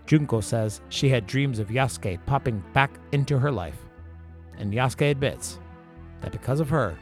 [0.06, 3.78] Junko says she had dreams of Yasuke popping back into her life,
[4.56, 5.58] and Yasuke admits
[6.22, 6.96] that because of her,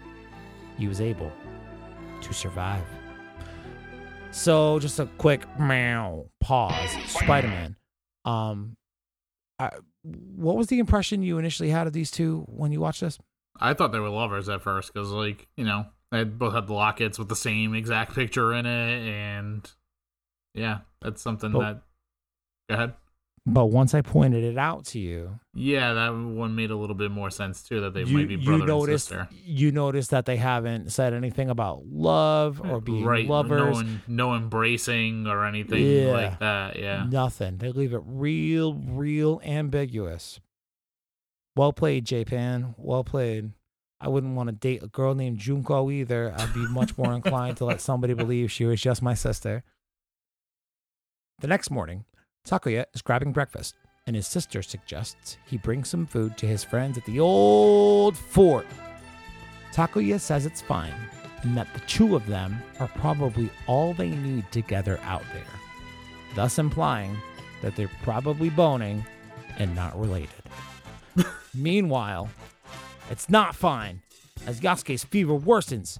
[0.76, 1.31] he was able
[2.20, 2.85] to survive.
[4.33, 6.90] So, just a quick meow pause.
[7.07, 7.76] Spider Man.
[8.24, 8.76] Um,
[10.02, 13.18] what was the impression you initially had of these two when you watched this?
[13.59, 16.73] I thought they were lovers at first because, like, you know, they both had the
[16.75, 19.71] lockets with the same exact picture in it, and
[20.55, 21.83] yeah, that's something But- that.
[22.69, 22.95] Go ahead.
[23.49, 27.12] But once I pointed it out to you, Yeah, that one made a little bit
[27.12, 27.81] more sense too.
[27.81, 29.40] That they you, might be you brother noticed and sister.
[29.45, 33.81] you noticed that they haven't said anything about love or being right, lovers.
[33.85, 36.07] No, no embracing or anything Yeah.
[36.12, 36.77] like that.
[36.77, 37.07] Yeah.
[37.09, 37.59] Nothing.
[37.59, 40.40] They leave it real, real ambiguous.
[41.55, 42.75] Well played, J-Pan.
[42.77, 43.53] Well played.
[44.00, 46.35] I wouldn't want to date a girl named Junko either.
[46.37, 49.64] I'd be much more inclined to let somebody believe she was just my sister.
[51.40, 52.04] The next morning,
[52.46, 53.74] Takuya is grabbing breakfast,
[54.06, 58.66] and his sister suggests he bring some food to his friends at the old fort.
[59.72, 60.94] Takuya says it's fine,
[61.42, 65.44] and that the two of them are probably all they need together out there
[66.37, 67.16] thus implying
[67.62, 69.04] that they're probably boning
[69.59, 70.28] and not related.
[71.54, 72.28] Meanwhile,
[73.11, 74.03] it's not fine
[74.47, 75.99] as Yasuke's fever worsens.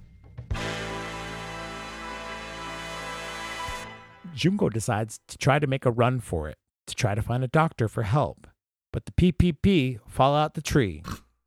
[4.33, 7.47] Junko decides to try to make a run for it, to try to find a
[7.47, 8.47] doctor for help.
[8.93, 11.03] But the PPP fall out the tree,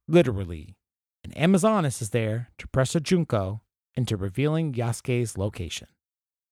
[0.09, 0.77] literally.
[1.23, 3.61] And Amazonas is there to pressure Junko
[3.95, 5.89] into revealing Yasuke's location.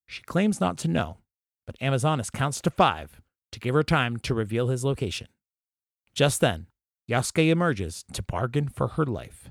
[0.06, 1.18] She claims not to know,
[1.66, 3.20] but Amazonas counts to five
[3.52, 5.28] to give her time to reveal his location.
[6.14, 6.66] Just then,
[7.08, 9.50] Yasuke emerges to bargain for her life.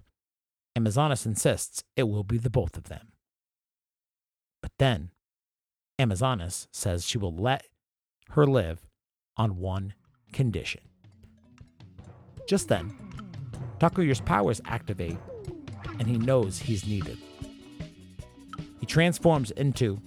[0.76, 3.13] Amazonas insists it will be the both of them.
[4.62, 5.10] But then
[6.00, 7.65] Amazonas says she will let
[8.32, 8.86] her live
[9.38, 9.93] on one
[10.34, 10.82] condition.
[12.48, 12.93] Just then,
[13.80, 15.17] Takuya's powers activate
[16.00, 17.17] and he knows he's needed.
[18.80, 20.00] He transforms into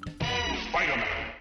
[0.69, 1.33] Spider-Man.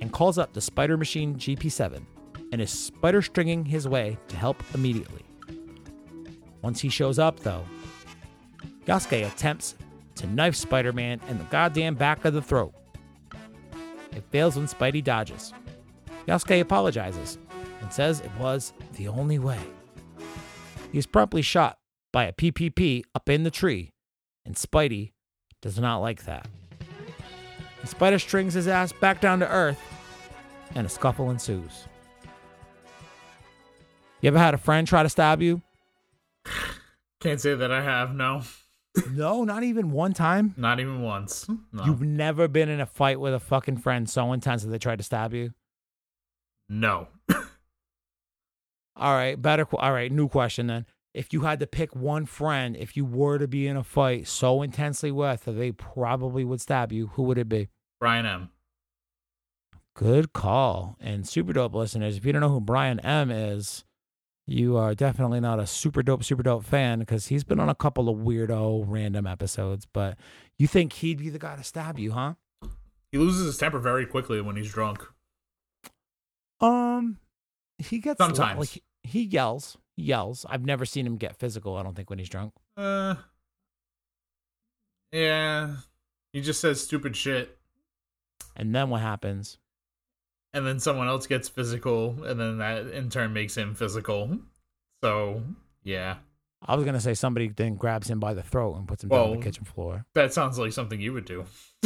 [0.00, 2.04] and calls up the Spider Machine GP7
[2.54, 5.24] and is spider stringing his way to help immediately.
[6.62, 7.64] Once he shows up, though,
[8.86, 9.74] Yasuke attempts
[10.14, 12.72] to knife Spider Man in the goddamn back of the throat.
[14.12, 15.52] It fails when Spidey dodges.
[16.28, 17.38] Yasuke apologizes
[17.80, 19.58] and says it was the only way.
[20.92, 21.76] He is promptly shot
[22.12, 23.90] by a PPP up in the tree,
[24.46, 25.10] and Spidey
[25.60, 26.46] does not like that.
[27.80, 29.82] The spider strings his ass back down to earth,
[30.76, 31.88] and a scuffle ensues.
[34.24, 35.60] You ever had a friend try to stab you?
[37.20, 38.14] Can't say that I have.
[38.14, 38.40] No,
[39.10, 40.54] No, not even one time.
[40.56, 41.46] not even once.
[41.70, 41.84] No.
[41.84, 44.96] You've never been in a fight with a fucking friend so intense that they tried
[44.96, 45.52] to stab you.
[46.70, 47.08] no.
[48.96, 49.66] All right, better.
[49.76, 50.86] All right, new question then.
[51.12, 54.26] If you had to pick one friend, if you were to be in a fight
[54.26, 57.68] so intensely with that they probably would stab you, who would it be?
[58.00, 58.48] Brian M.
[59.94, 60.96] Good call.
[60.98, 63.84] And super dope listeners, if you don't know who Brian M is,
[64.46, 67.74] you are definitely not a super dope, super dope fan because he's been on a
[67.74, 69.86] couple of weirdo random episodes.
[69.92, 70.16] But
[70.58, 72.34] you think he'd be the guy to stab you, huh?
[73.10, 75.02] He loses his temper very quickly when he's drunk.
[76.60, 77.18] Um,
[77.78, 78.58] he gets Sometimes.
[78.58, 80.44] like he yells, yells.
[80.48, 81.76] I've never seen him get physical.
[81.76, 82.52] I don't think when he's drunk.
[82.76, 83.14] Uh,
[85.12, 85.76] yeah.
[86.32, 87.56] He just says stupid shit,
[88.56, 89.58] And then what happens?
[90.54, 94.38] And then someone else gets physical, and then that in turn makes him physical.
[95.02, 95.42] So
[95.82, 96.16] yeah,
[96.66, 99.20] I was gonna say somebody then grabs him by the throat and puts him down
[99.20, 100.06] on the kitchen floor.
[100.14, 101.44] that sounds like something you would do.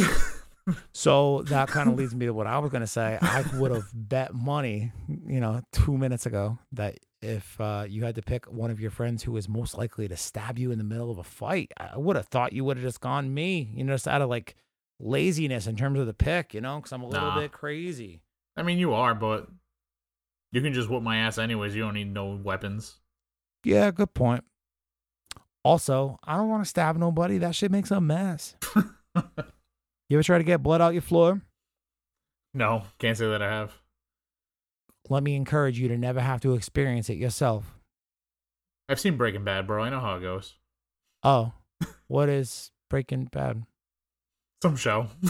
[0.93, 3.17] So that kind of leads me to what I was going to say.
[3.19, 4.91] I would have bet money,
[5.25, 8.91] you know, two minutes ago that if uh, you had to pick one of your
[8.91, 11.97] friends who is most likely to stab you in the middle of a fight, I
[11.97, 14.55] would have thought you would have just gone me, you know, just out of like
[14.99, 17.39] laziness in terms of the pick, you know, because I'm a little Nah.
[17.39, 18.21] bit crazy.
[18.59, 19.47] I mean, you are, but
[20.51, 21.75] you can just whoop my ass anyways.
[21.75, 22.99] You don't need no weapons.
[23.63, 24.43] Yeah, good point.
[25.63, 27.37] Also, I don't want to stab nobody.
[27.37, 28.55] That shit makes a mess.
[30.09, 31.39] You ever try to get blood out your floor?
[32.55, 33.73] No, can't say that I have.
[35.07, 37.75] Let me encourage you to never have to experience it yourself.
[38.89, 39.83] I've seen Breaking Bad, bro.
[39.83, 40.55] I know how it goes.
[41.21, 41.53] Oh,
[42.07, 43.63] what is Breaking Bad?
[44.61, 45.07] Some show.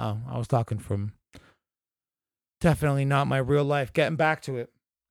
[0.00, 1.12] Oh, I was talking from
[2.60, 3.92] definitely not my real life.
[3.92, 4.70] Getting back to it.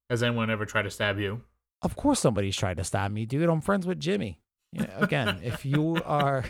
[0.09, 1.41] Has anyone ever tried to stab you?
[1.81, 3.49] Of course, somebody's tried to stab me, dude.
[3.49, 4.39] I'm friends with Jimmy.
[4.73, 6.43] Yeah, again, if you are,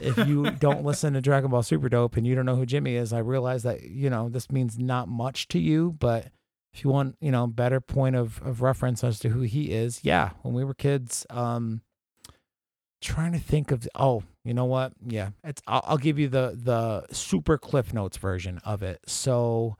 [0.00, 2.94] if you don't listen to Dragon Ball Super Dope and you don't know who Jimmy
[2.94, 5.96] is, I realize that you know this means not much to you.
[5.98, 6.28] But
[6.72, 10.00] if you want, you know, better point of of reference as to who he is,
[10.02, 11.82] yeah, when we were kids, um,
[13.04, 16.58] trying to think of oh you know what yeah it's I'll, I'll give you the
[16.58, 19.76] the super cliff notes version of it so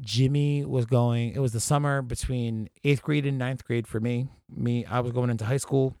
[0.00, 4.28] jimmy was going it was the summer between eighth grade and ninth grade for me.
[4.54, 5.96] Me i was going into high school.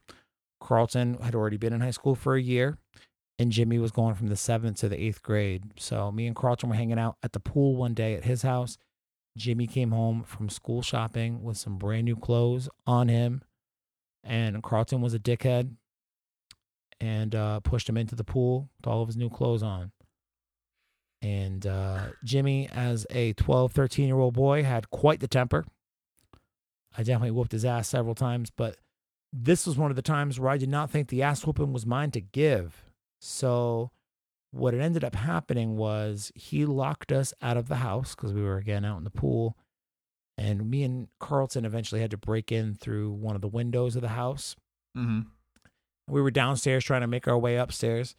[0.60, 2.78] Carlton had already been in high school for a year
[3.38, 5.64] and jimmy was going from the seventh to the eighth grade.
[5.78, 8.78] So me and carlton were hanging out at the pool one day at his house.
[9.36, 13.42] Jimmy came home from school shopping with some brand new clothes on him
[14.22, 15.76] and carlton was a dickhead
[17.00, 19.92] and uh, pushed him into the pool with all of his new clothes on.
[21.24, 25.64] And uh, Jimmy, as a 12, 13 year old boy, had quite the temper.
[26.96, 28.76] I definitely whooped his ass several times, but
[29.32, 31.86] this was one of the times where I did not think the ass whooping was
[31.86, 32.84] mine to give.
[33.20, 33.90] So,
[34.50, 38.42] what had ended up happening was he locked us out of the house because we
[38.42, 39.56] were again out in the pool.
[40.36, 44.02] And me and Carlton eventually had to break in through one of the windows of
[44.02, 44.54] the house
[44.96, 45.22] Mm-hmm.
[46.06, 48.14] we were downstairs trying to make our way upstairs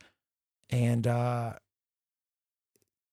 [0.70, 1.54] and uh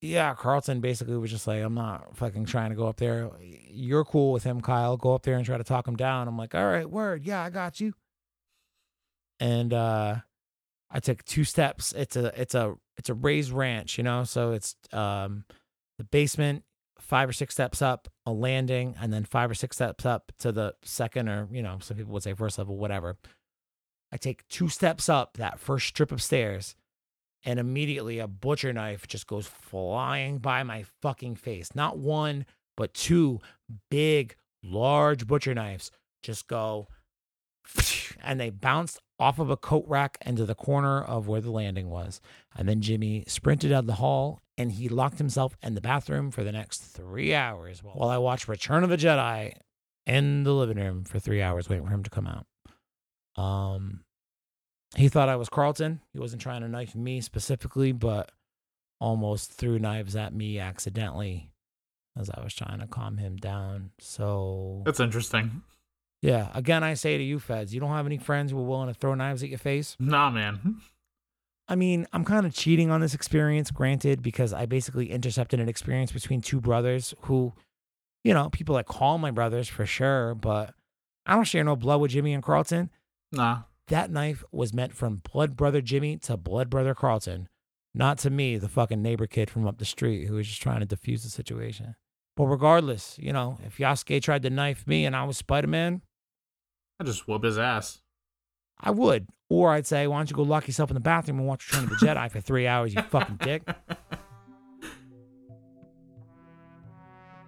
[0.03, 3.31] yeah carlton basically was just like i'm not fucking trying to go up there.
[3.41, 4.97] You're cool with him kyle.
[4.97, 6.29] Go up there and try to talk him down.
[6.29, 7.25] I'm like all right word.
[7.25, 7.95] Yeah i got you.
[9.41, 10.17] And uh
[10.91, 11.93] i took two steps.
[11.93, 14.25] It's a it's a it's a raised ranch you know?
[14.25, 15.45] So it's um
[15.99, 16.65] the basement
[16.99, 20.53] five or six steps up a landing and then five or six steps up to
[20.53, 23.17] the second or you know some people would say first level whatever.
[24.13, 26.77] I take two steps up that first strip of stairs,
[27.45, 31.75] and immediately a butcher knife just goes flying by my fucking face.
[31.75, 33.41] Not one, but two
[33.91, 35.91] big, large butcher knives
[36.23, 36.89] just go
[38.23, 41.89] and they bounced off of a coat rack into the corner of where the landing
[41.89, 42.21] was.
[42.57, 46.31] And then Jimmy sprinted out of the hall and he locked himself in the bathroom
[46.31, 49.55] for the next three hours while I watched Return of the Jedi
[50.07, 52.47] in the living room for three hours waiting for him to come out.
[53.43, 54.01] Um,
[54.97, 56.01] he thought I was Carlton.
[56.13, 58.31] He wasn't trying to knife me specifically, but
[59.01, 61.51] almost threw knives at me accidentally
[62.17, 63.91] as I was trying to calm him down.
[63.99, 65.63] So That's interesting.
[66.21, 68.89] yeah, again, I say to you, feds, you don't have any friends who are willing
[68.89, 69.97] to throw knives at your face.
[69.99, 70.81] Nah, man.
[71.69, 75.69] I mean, I'm kind of cheating on this experience, granted, because I basically intercepted an
[75.69, 77.55] experience between two brothers who,
[78.25, 80.75] you know, people that call my brothers for sure, but
[81.25, 82.91] I don't share no blood with Jimmy and Carlton.
[83.31, 83.63] Nah.
[83.89, 87.49] That knife was meant from blood brother Jimmy to blood brother Carlton,
[87.95, 90.81] not to me, the fucking neighbor kid from up the street who was just trying
[90.81, 91.95] to defuse the situation.
[92.37, 96.01] But regardless, you know, if Yasuke tried to knife me and I was Spider Man,
[96.99, 98.01] I'd just whoop his ass.
[98.81, 99.29] I would.
[99.51, 101.85] Or I'd say, why don't you go lock yourself in the bathroom and watch Return
[101.85, 103.63] of the Jedi for three hours, you fucking dick.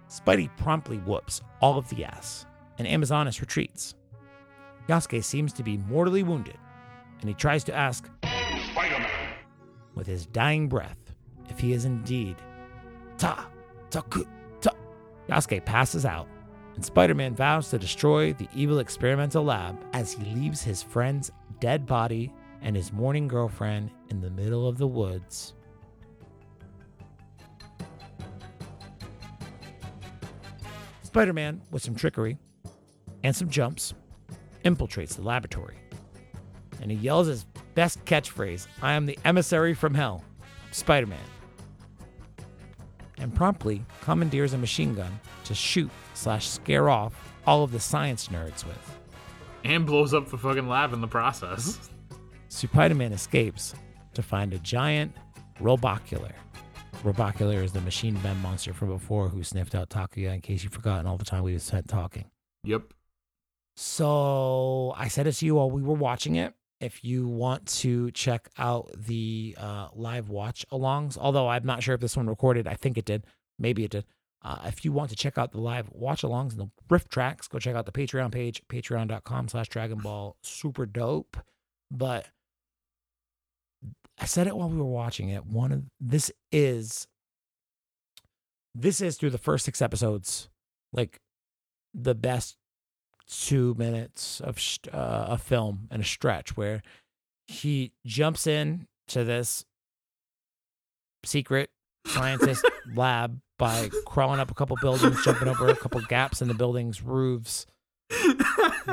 [0.07, 2.45] Spidey promptly whoops all of the ass,
[2.77, 3.95] and Amazonas retreats.
[4.87, 6.57] Yasuke seems to be mortally wounded,
[7.19, 9.33] and he tries to ask, Spider-Man.
[9.95, 10.97] with his dying breath,
[11.49, 12.35] if he is indeed
[13.17, 13.49] Ta,
[13.89, 14.25] Taku,
[14.61, 14.71] Ta.
[15.29, 16.27] Yasuke passes out,
[16.75, 21.31] and Spider Man vows to destroy the evil experimental lab as he leaves his friend's
[21.59, 22.31] dead body
[22.61, 25.53] and his mourning girlfriend in the middle of the woods.
[31.03, 32.37] Spider Man, with some trickery
[33.23, 33.93] and some jumps,
[34.65, 35.77] infiltrates the laboratory.
[36.81, 40.23] And he yells his best catchphrase I am the emissary from hell,
[40.71, 41.19] Spider Man.
[43.17, 47.13] And promptly commandeers a machine gun to shoot slash scare off
[47.47, 48.97] all of the science nerds with.
[49.63, 51.89] And blows up the fucking lab in the process.
[52.49, 53.73] Spider Man escapes
[54.13, 55.15] to find a giant
[55.61, 56.33] Robocular.
[57.03, 60.73] Robocular is the machine gun monster from before who sniffed out Takuya, in case you've
[60.73, 62.25] forgotten all the time we spent talking.
[62.63, 62.93] Yep.
[63.75, 66.53] So I said it to you while we were watching it.
[66.79, 71.95] If you want to check out the uh, live watch alongs, although I'm not sure
[71.95, 73.25] if this one recorded, I think it did.
[73.57, 74.05] Maybe it did.
[74.43, 77.47] Uh, if you want to check out the live watch alongs and the riff tracks,
[77.47, 80.35] go check out the Patreon page, patreon.com slash Dragon Ball.
[80.43, 81.37] Super dope.
[81.89, 82.27] But
[84.19, 85.45] I said it while we were watching it.
[85.45, 87.07] One of this is
[88.75, 90.49] this is through the first six episodes,
[90.93, 91.19] like
[91.93, 92.57] the best
[93.29, 94.57] two minutes of
[94.91, 96.81] uh, a film and a stretch where
[97.47, 99.65] he jumps in to this
[101.23, 101.69] secret
[102.07, 102.65] scientist
[102.95, 107.01] lab by crawling up a couple buildings, jumping over a couple gaps in the building's
[107.01, 107.65] roofs.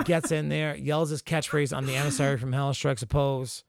[0.04, 3.62] Gets in there, yells his catchphrase on the emissary from Hell strikes a pose,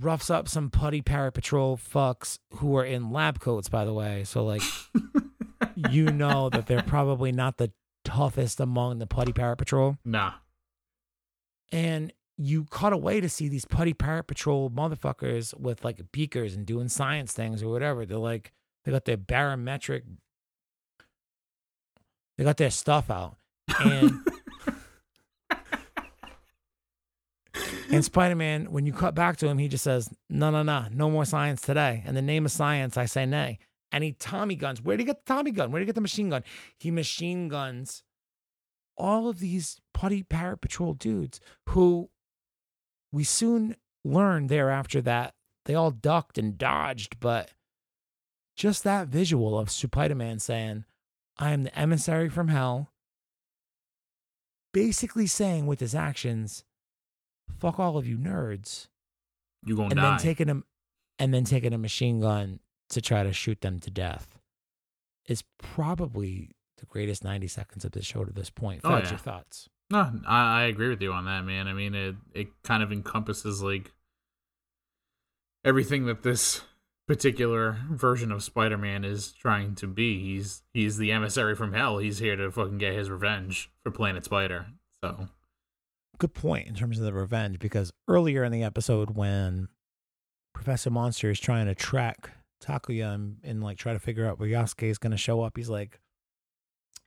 [0.00, 4.24] roughs up some putty para patrol fucks who are in lab coats, by the way.
[4.24, 4.62] So like
[5.90, 7.72] you know that they're probably not the
[8.04, 9.96] toughest among the putty pirate patrol.
[10.04, 10.34] Nah.
[11.70, 16.64] And you cut away to see these putty pirate patrol motherfuckers with like beakers and
[16.64, 18.06] doing science things or whatever.
[18.06, 18.52] They're like,
[18.84, 20.04] they got their barometric,
[22.36, 23.36] they got their stuff out.
[23.80, 24.20] And,
[27.90, 30.86] and Spider Man, when you cut back to him, he just says, no, no, no,
[30.92, 32.04] no more science today.
[32.06, 33.58] In the name of science, I say nay.
[33.90, 34.82] And he Tommy guns.
[34.82, 35.70] Where'd he get the Tommy gun?
[35.70, 36.44] Where'd he get the machine gun?
[36.78, 38.02] He machine guns
[38.96, 42.10] all of these putty parrot patrol dudes who
[43.12, 45.34] we soon learned thereafter that
[45.64, 47.52] they all ducked and dodged, but
[48.56, 50.84] just that visual of Spider-Man saying,
[51.38, 52.90] I am the emissary from hell,
[54.72, 56.64] basically saying with his actions,
[57.58, 58.88] fuck all of you nerds,
[59.64, 60.10] You gonna and die.
[60.10, 60.62] then taking a,
[61.18, 62.60] and then taking a machine gun
[62.90, 64.38] to try to shoot them to death
[65.26, 68.80] is probably the greatest 90 seconds of this show to this point.
[68.84, 69.10] Oh, yeah.
[69.10, 69.68] your thoughts?
[69.90, 71.66] No, I, I agree with you on that, man.
[71.66, 73.92] I mean, it it kind of encompasses like
[75.64, 76.62] everything that this
[77.06, 80.20] particular version of Spider-Man is trying to be.
[80.22, 81.98] He's he's the emissary from hell.
[81.98, 84.66] He's here to fucking get his revenge for Planet Spider.
[85.02, 85.28] So
[86.18, 89.68] good point in terms of the revenge because earlier in the episode when
[90.52, 92.30] Professor Monster is trying to track
[92.64, 95.56] Takuya and, and like try to figure out where Yasuke is going to show up,
[95.56, 96.00] he's like,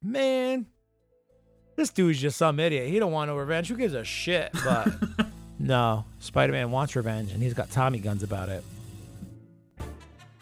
[0.01, 0.67] "Man,
[1.75, 2.89] this dude's just some idiot.
[2.89, 3.67] He don't want no revenge.
[3.67, 4.93] Who gives a shit?" But
[5.59, 8.63] no, Spider-Man wants revenge, and he's got Tommy guns about it.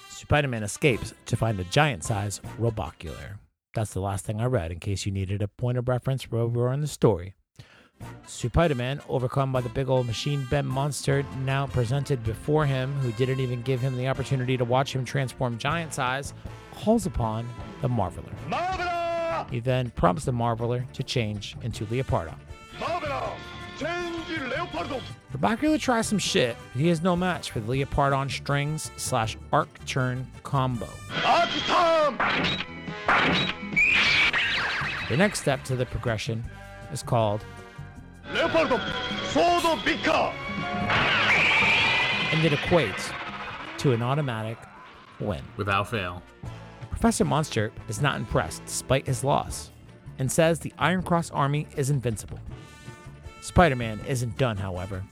[0.10, 3.38] Spider-Man escapes to find a giant-sized Robocular.
[3.74, 6.46] That's the last thing I read, in case you needed a point of reference where
[6.46, 7.34] we were in the story.
[8.28, 13.40] Spider-Man, overcome by the big old machine BEM monster now presented before him, who didn't
[13.40, 16.34] even give him the opportunity to watch him transform giant size,
[16.72, 17.48] calls upon
[17.82, 18.34] the Marveller.
[18.48, 19.50] Marvela!
[19.50, 22.36] He then prompts the Marveller to change into Leopardo.
[22.78, 23.34] Marvela!
[23.78, 25.02] Change Leopardo!
[25.34, 29.70] Robocular tries some shit, but he is no match for the Leopardon strings slash arc
[29.86, 30.88] turn combo.
[31.26, 32.18] Arc turn!
[35.10, 36.44] The next step to the progression
[36.92, 37.44] is called, Leopardo!
[37.44, 37.59] Sword Bika!
[42.32, 43.12] And it equates
[43.80, 44.58] to an automatic
[45.20, 45.42] win.
[45.58, 46.22] Without fail.
[46.92, 49.72] Professor Monster is not impressed despite his loss
[50.20, 52.40] and says the Iron Cross army is invincible.
[53.42, 55.04] Spider Man isn't done, however.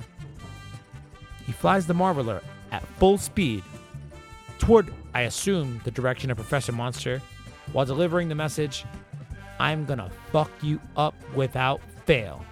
[1.45, 3.63] He flies the Marveller at full speed
[4.59, 7.21] toward, I assume, the direction of Professor Monster
[7.71, 8.85] while delivering the message
[9.59, 12.45] I'm gonna fuck you up without fail.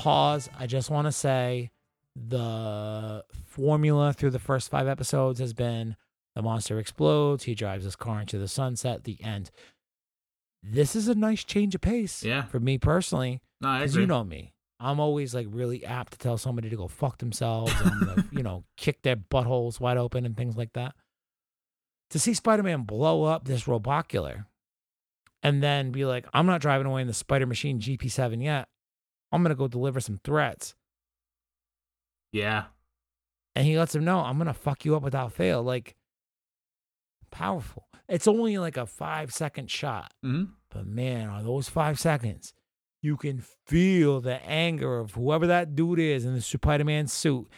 [0.00, 0.50] Pause.
[0.58, 1.70] I just want to say
[2.16, 5.96] the formula through the first five episodes has been
[6.34, 9.50] the monster explodes, he drives his car into the sunset, the end.
[10.62, 12.42] This is a nice change of pace Yeah.
[12.44, 13.40] for me personally.
[13.60, 14.52] No, you know me.
[14.78, 18.64] I'm always like really apt to tell somebody to go fuck themselves and you know,
[18.76, 20.94] kick their buttholes wide open and things like that.
[22.10, 24.46] To see Spider Man blow up this robocular
[25.42, 28.68] and then be like, I'm not driving away in the Spider Machine GP7 yet.
[29.32, 30.74] I'm gonna go deliver some threats.
[32.32, 32.64] yeah.
[33.56, 35.62] And he lets him know, I'm gonna fuck you up without fail.
[35.62, 35.96] Like
[37.30, 37.86] powerful.
[38.08, 40.12] It's only like a five second shot.
[40.22, 42.54] hmm But man, are those five seconds,
[43.02, 47.48] you can feel the anger of whoever that dude is in the Spider Man suit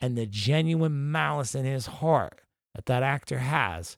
[0.00, 2.40] and the genuine malice in his heart
[2.74, 3.96] that that actor has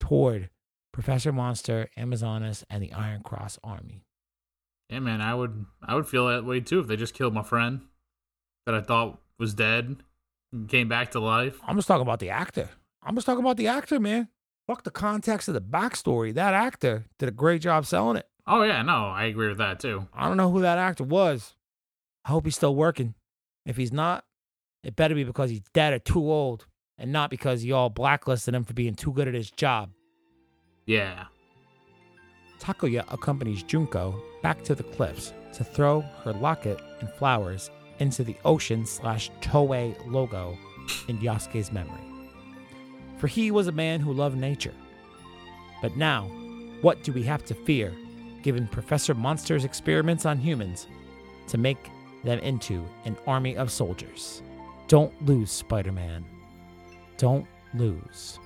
[0.00, 0.50] toward
[0.92, 4.04] Professor Monster, Amazonas, and the Iron Cross Army.
[4.92, 7.42] Yeah, man, I would I would feel that way too if they just killed my
[7.42, 7.80] friend
[8.66, 9.96] that I thought was dead
[10.52, 11.58] and came back to life.
[11.66, 12.68] I'm just talking about the actor.
[13.02, 14.28] I'm just talking about the actor, man.
[14.66, 16.34] Fuck the context of the backstory.
[16.34, 18.28] That actor did a great job selling it.
[18.46, 20.08] Oh yeah, no, I agree with that too.
[20.12, 21.54] I don't know who that actor was.
[22.26, 23.14] I hope he's still working.
[23.64, 24.26] If he's not,
[24.84, 26.66] it better be because he's dead or too old,
[26.98, 29.88] and not because y'all blacklisted him for being too good at his job.
[30.84, 31.28] Yeah.
[32.62, 38.36] Takuya accompanies Junko back to the cliffs to throw her locket and flowers into the
[38.44, 40.56] ocean slash Toei logo
[41.08, 42.00] in Yasuke's memory.
[43.18, 44.74] For he was a man who loved nature.
[45.80, 46.28] But now,
[46.82, 47.92] what do we have to fear,
[48.42, 50.86] given Professor Monster's experiments on humans,
[51.48, 51.90] to make
[52.22, 54.42] them into an army of soldiers?
[54.86, 56.24] Don't lose, Spider Man.
[57.16, 58.38] Don't lose.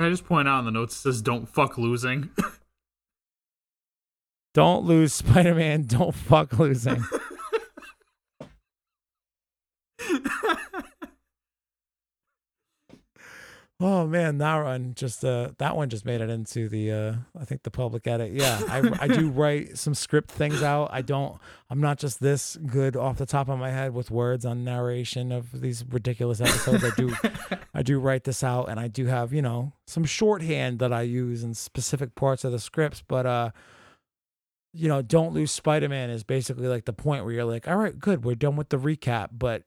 [0.00, 2.30] Can I just point out in the notes it says don't fuck losing.
[4.54, 5.84] Don't lose, Spider Man.
[5.84, 7.04] Don't fuck losing.
[13.80, 17.44] oh man, that one just uh that one just made it into the uh I
[17.44, 18.32] think the public edit.
[18.32, 20.90] Yeah, I I do write some script things out.
[20.92, 21.38] I don't
[21.70, 25.32] I'm not just this good off the top of my head with words on narration
[25.32, 26.84] of these ridiculous episodes.
[26.84, 27.14] I do
[27.74, 31.02] I do write this out and I do have, you know, some shorthand that I
[31.02, 33.50] use in specific parts of the scripts, but uh
[34.72, 37.76] you know, don't lose Spider Man is basically like the point where you're like, all
[37.76, 39.30] right, good, we're done with the recap.
[39.32, 39.64] But,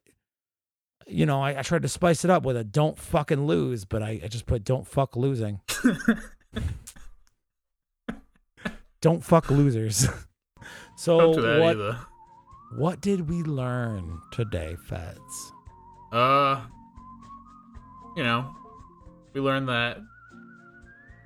[1.08, 4.04] you know, I, I tried to spice it up with a don't fucking lose, but
[4.04, 5.60] I, I just put don't fuck losing.
[9.02, 10.08] don't fuck losers.
[10.96, 12.00] so, Don't do that what, either.
[12.78, 15.52] what did we learn today, Feds?
[16.12, 16.62] Uh,
[18.16, 18.56] you know,
[19.34, 19.98] we learned that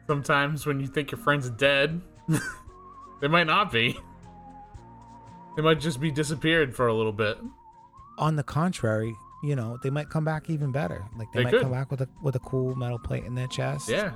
[0.07, 2.01] sometimes when you think your friend's dead,
[3.21, 3.97] they might not be.
[5.55, 7.38] They might just be disappeared for a little bit.
[8.17, 9.15] On the contrary,
[9.48, 11.06] you know, they might come back even better.
[11.18, 11.62] Like they, They might could.
[11.62, 13.88] come back with a with a cool metal plate in their chest.
[13.88, 14.12] Yeah,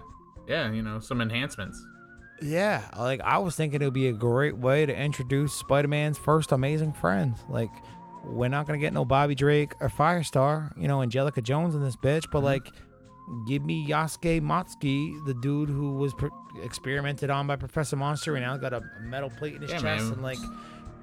[0.47, 1.81] yeah, you know, some enhancements.
[2.41, 6.51] Yeah, like I was thinking it would be a great way to introduce Spider-Man's first
[6.51, 7.35] amazing friend.
[7.47, 7.69] Like,
[8.25, 11.95] we're not gonna get no Bobby Drake or Firestar, you know, Angelica Jones in this
[11.95, 12.45] bitch, but mm-hmm.
[12.45, 12.67] like,
[13.47, 16.13] give me Yasuke Matsuki, the dude who was
[16.63, 20.03] experimented on by Professor Monster, and now got a metal plate in his Yeah, chest,
[20.05, 20.13] man.
[20.13, 20.39] and like,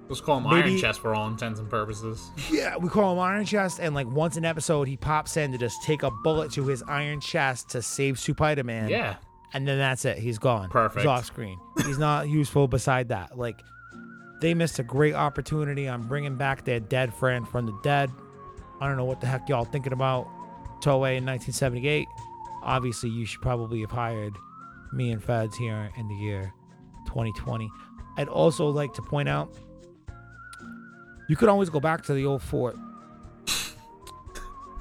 [0.08, 2.30] Let's call him Maybe- Iron Chest for all intents and purposes.
[2.50, 5.58] yeah, we call him Iron Chest, and like once an episode, he pops in to
[5.58, 8.88] just take a bullet to his iron chest to save Spider-Man.
[8.88, 9.16] Yeah,
[9.52, 10.18] and then that's it.
[10.18, 10.70] He's gone.
[10.70, 11.00] Perfect.
[11.00, 11.58] He's off screen.
[11.84, 13.36] He's not useful beside that.
[13.36, 13.60] Like,
[14.40, 18.10] they missed a great opportunity on bringing back their dead friend from the dead.
[18.80, 20.26] I don't know what the heck y'all thinking about
[20.80, 22.06] Toei in 1978.
[22.62, 24.34] Obviously, you should probably have hired
[24.92, 26.52] me and Feds here in the year
[27.08, 27.68] 2020.
[28.16, 29.54] I'd also like to point out
[31.28, 32.76] you could always go back to the old fort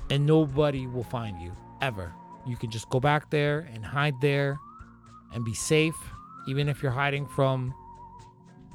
[0.10, 2.14] and nobody will find you ever.
[2.46, 4.58] You can just go back there and hide there
[5.34, 5.96] and be safe,
[6.48, 7.74] even if you're hiding from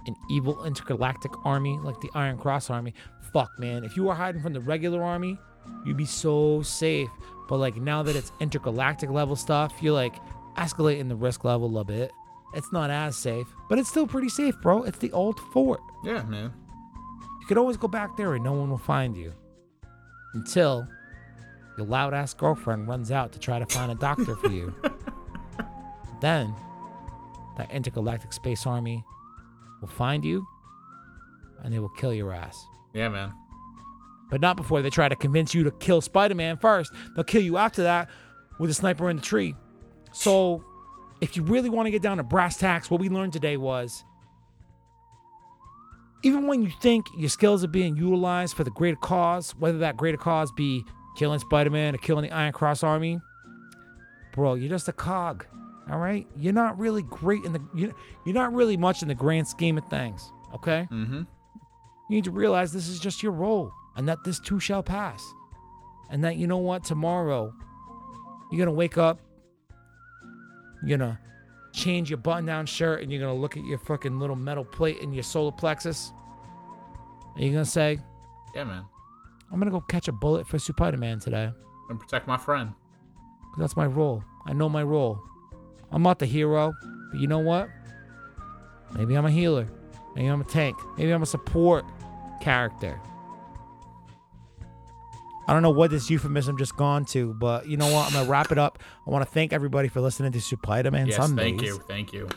[0.06, 2.92] an evil intergalactic army like the Iron Cross army.
[3.32, 3.84] Fuck, man.
[3.84, 5.38] If you were hiding from the regular army,
[5.86, 7.08] you'd be so safe.
[7.48, 10.14] But like now that it's intergalactic level stuff, you're like
[10.56, 12.12] escalating the risk level a bit.
[12.54, 14.82] It's not as safe, but it's still pretty safe, bro.
[14.82, 15.80] It's the old fort.
[16.04, 16.52] Yeah, man.
[17.42, 19.32] You could always go back there and no one will find you.
[20.32, 20.86] Until
[21.76, 24.72] your loud ass girlfriend runs out to try to find a doctor for you.
[26.20, 26.54] then
[27.56, 29.04] that intergalactic space army
[29.80, 30.46] will find you
[31.64, 32.64] and they will kill your ass.
[32.94, 33.32] Yeah, man.
[34.30, 36.92] But not before they try to convince you to kill Spider Man first.
[37.16, 38.08] They'll kill you after that
[38.60, 39.56] with a sniper in the tree.
[40.12, 40.64] So,
[41.20, 44.04] if you really want to get down to brass tacks, what we learned today was
[46.22, 49.96] even when you think your skills are being utilized for the greater cause, whether that
[49.96, 50.84] greater cause be
[51.16, 53.20] killing Spider Man or killing the Iron Cross Army,
[54.32, 55.46] bro, you're just a cog.
[55.90, 56.26] All right?
[56.36, 59.84] You're not really great in the, you're, not really much in the grand scheme of
[59.86, 60.30] things.
[60.54, 60.86] Okay?
[60.92, 61.22] Mm-hmm.
[62.08, 65.22] You need to realize this is just your role and that this too shall pass.
[66.10, 67.52] And that, you know what, tomorrow,
[68.50, 69.18] you're going to wake up,
[70.84, 71.18] you're going to
[71.72, 74.64] change your button down shirt, and you're going to look at your fucking little metal
[74.64, 76.12] plate in your solar plexus.
[77.34, 77.98] And you're going to say,
[78.54, 78.84] Yeah, man.
[79.50, 81.50] I'm going to go catch a bullet for Spider Man today.
[81.90, 82.72] And protect my friend.
[83.58, 84.24] that's my role.
[84.46, 85.20] I know my role.
[85.90, 86.72] I'm not the hero,
[87.10, 87.68] but you know what?
[88.94, 89.68] Maybe I'm a healer.
[90.14, 90.76] Maybe I'm a tank.
[90.96, 91.84] Maybe I'm a support
[92.40, 92.98] character.
[95.52, 98.06] I don't know what this euphemism just gone to, but you know what?
[98.06, 98.78] I'm gonna wrap it up.
[99.06, 101.44] I want to thank everybody for listening to Supaidaman, Sundays.
[101.44, 101.78] thank you.
[101.86, 102.30] Thank you.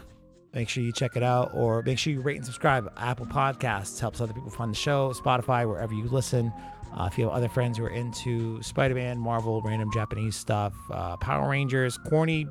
[0.53, 2.91] Make sure you check it out, or make sure you rate and subscribe.
[2.97, 5.13] Apple Podcasts helps other people find the show.
[5.13, 6.51] Spotify, wherever you listen.
[6.93, 11.15] Uh, if you have other friends who are into Spider-Man, Marvel, random Japanese stuff, uh,
[11.15, 12.45] Power Rangers, corny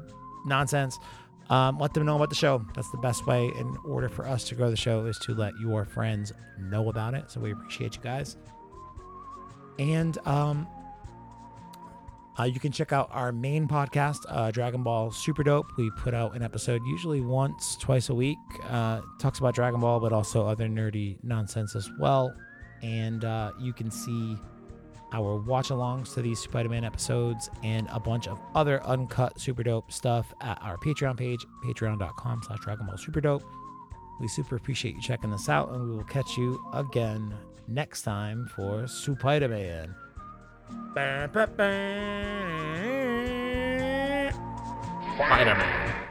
[0.46, 0.98] nonsense,
[1.50, 2.64] um, let them know about the show.
[2.74, 5.52] That's the best way in order for us to grow the show is to let
[5.60, 7.30] your friends know about it.
[7.30, 8.38] So we appreciate you guys.
[9.78, 10.66] And um,
[12.38, 15.66] uh, you can check out our main podcast, uh, Dragon Ball Super Dope.
[15.76, 18.38] We put out an episode usually once, twice a week.
[18.68, 22.34] Uh, talks about Dragon Ball, but also other nerdy nonsense as well.
[22.82, 24.36] And uh, you can see
[25.12, 29.62] our watch alongs to these Spider Man episodes and a bunch of other uncut Super
[29.62, 33.44] Dope stuff at our Patreon page, patreon.com slash Dragon Ball Super Dope.
[34.20, 37.34] We super appreciate you checking this out, and we will catch you again
[37.68, 39.94] next time for Spider Man.
[45.16, 46.03] Spider Man.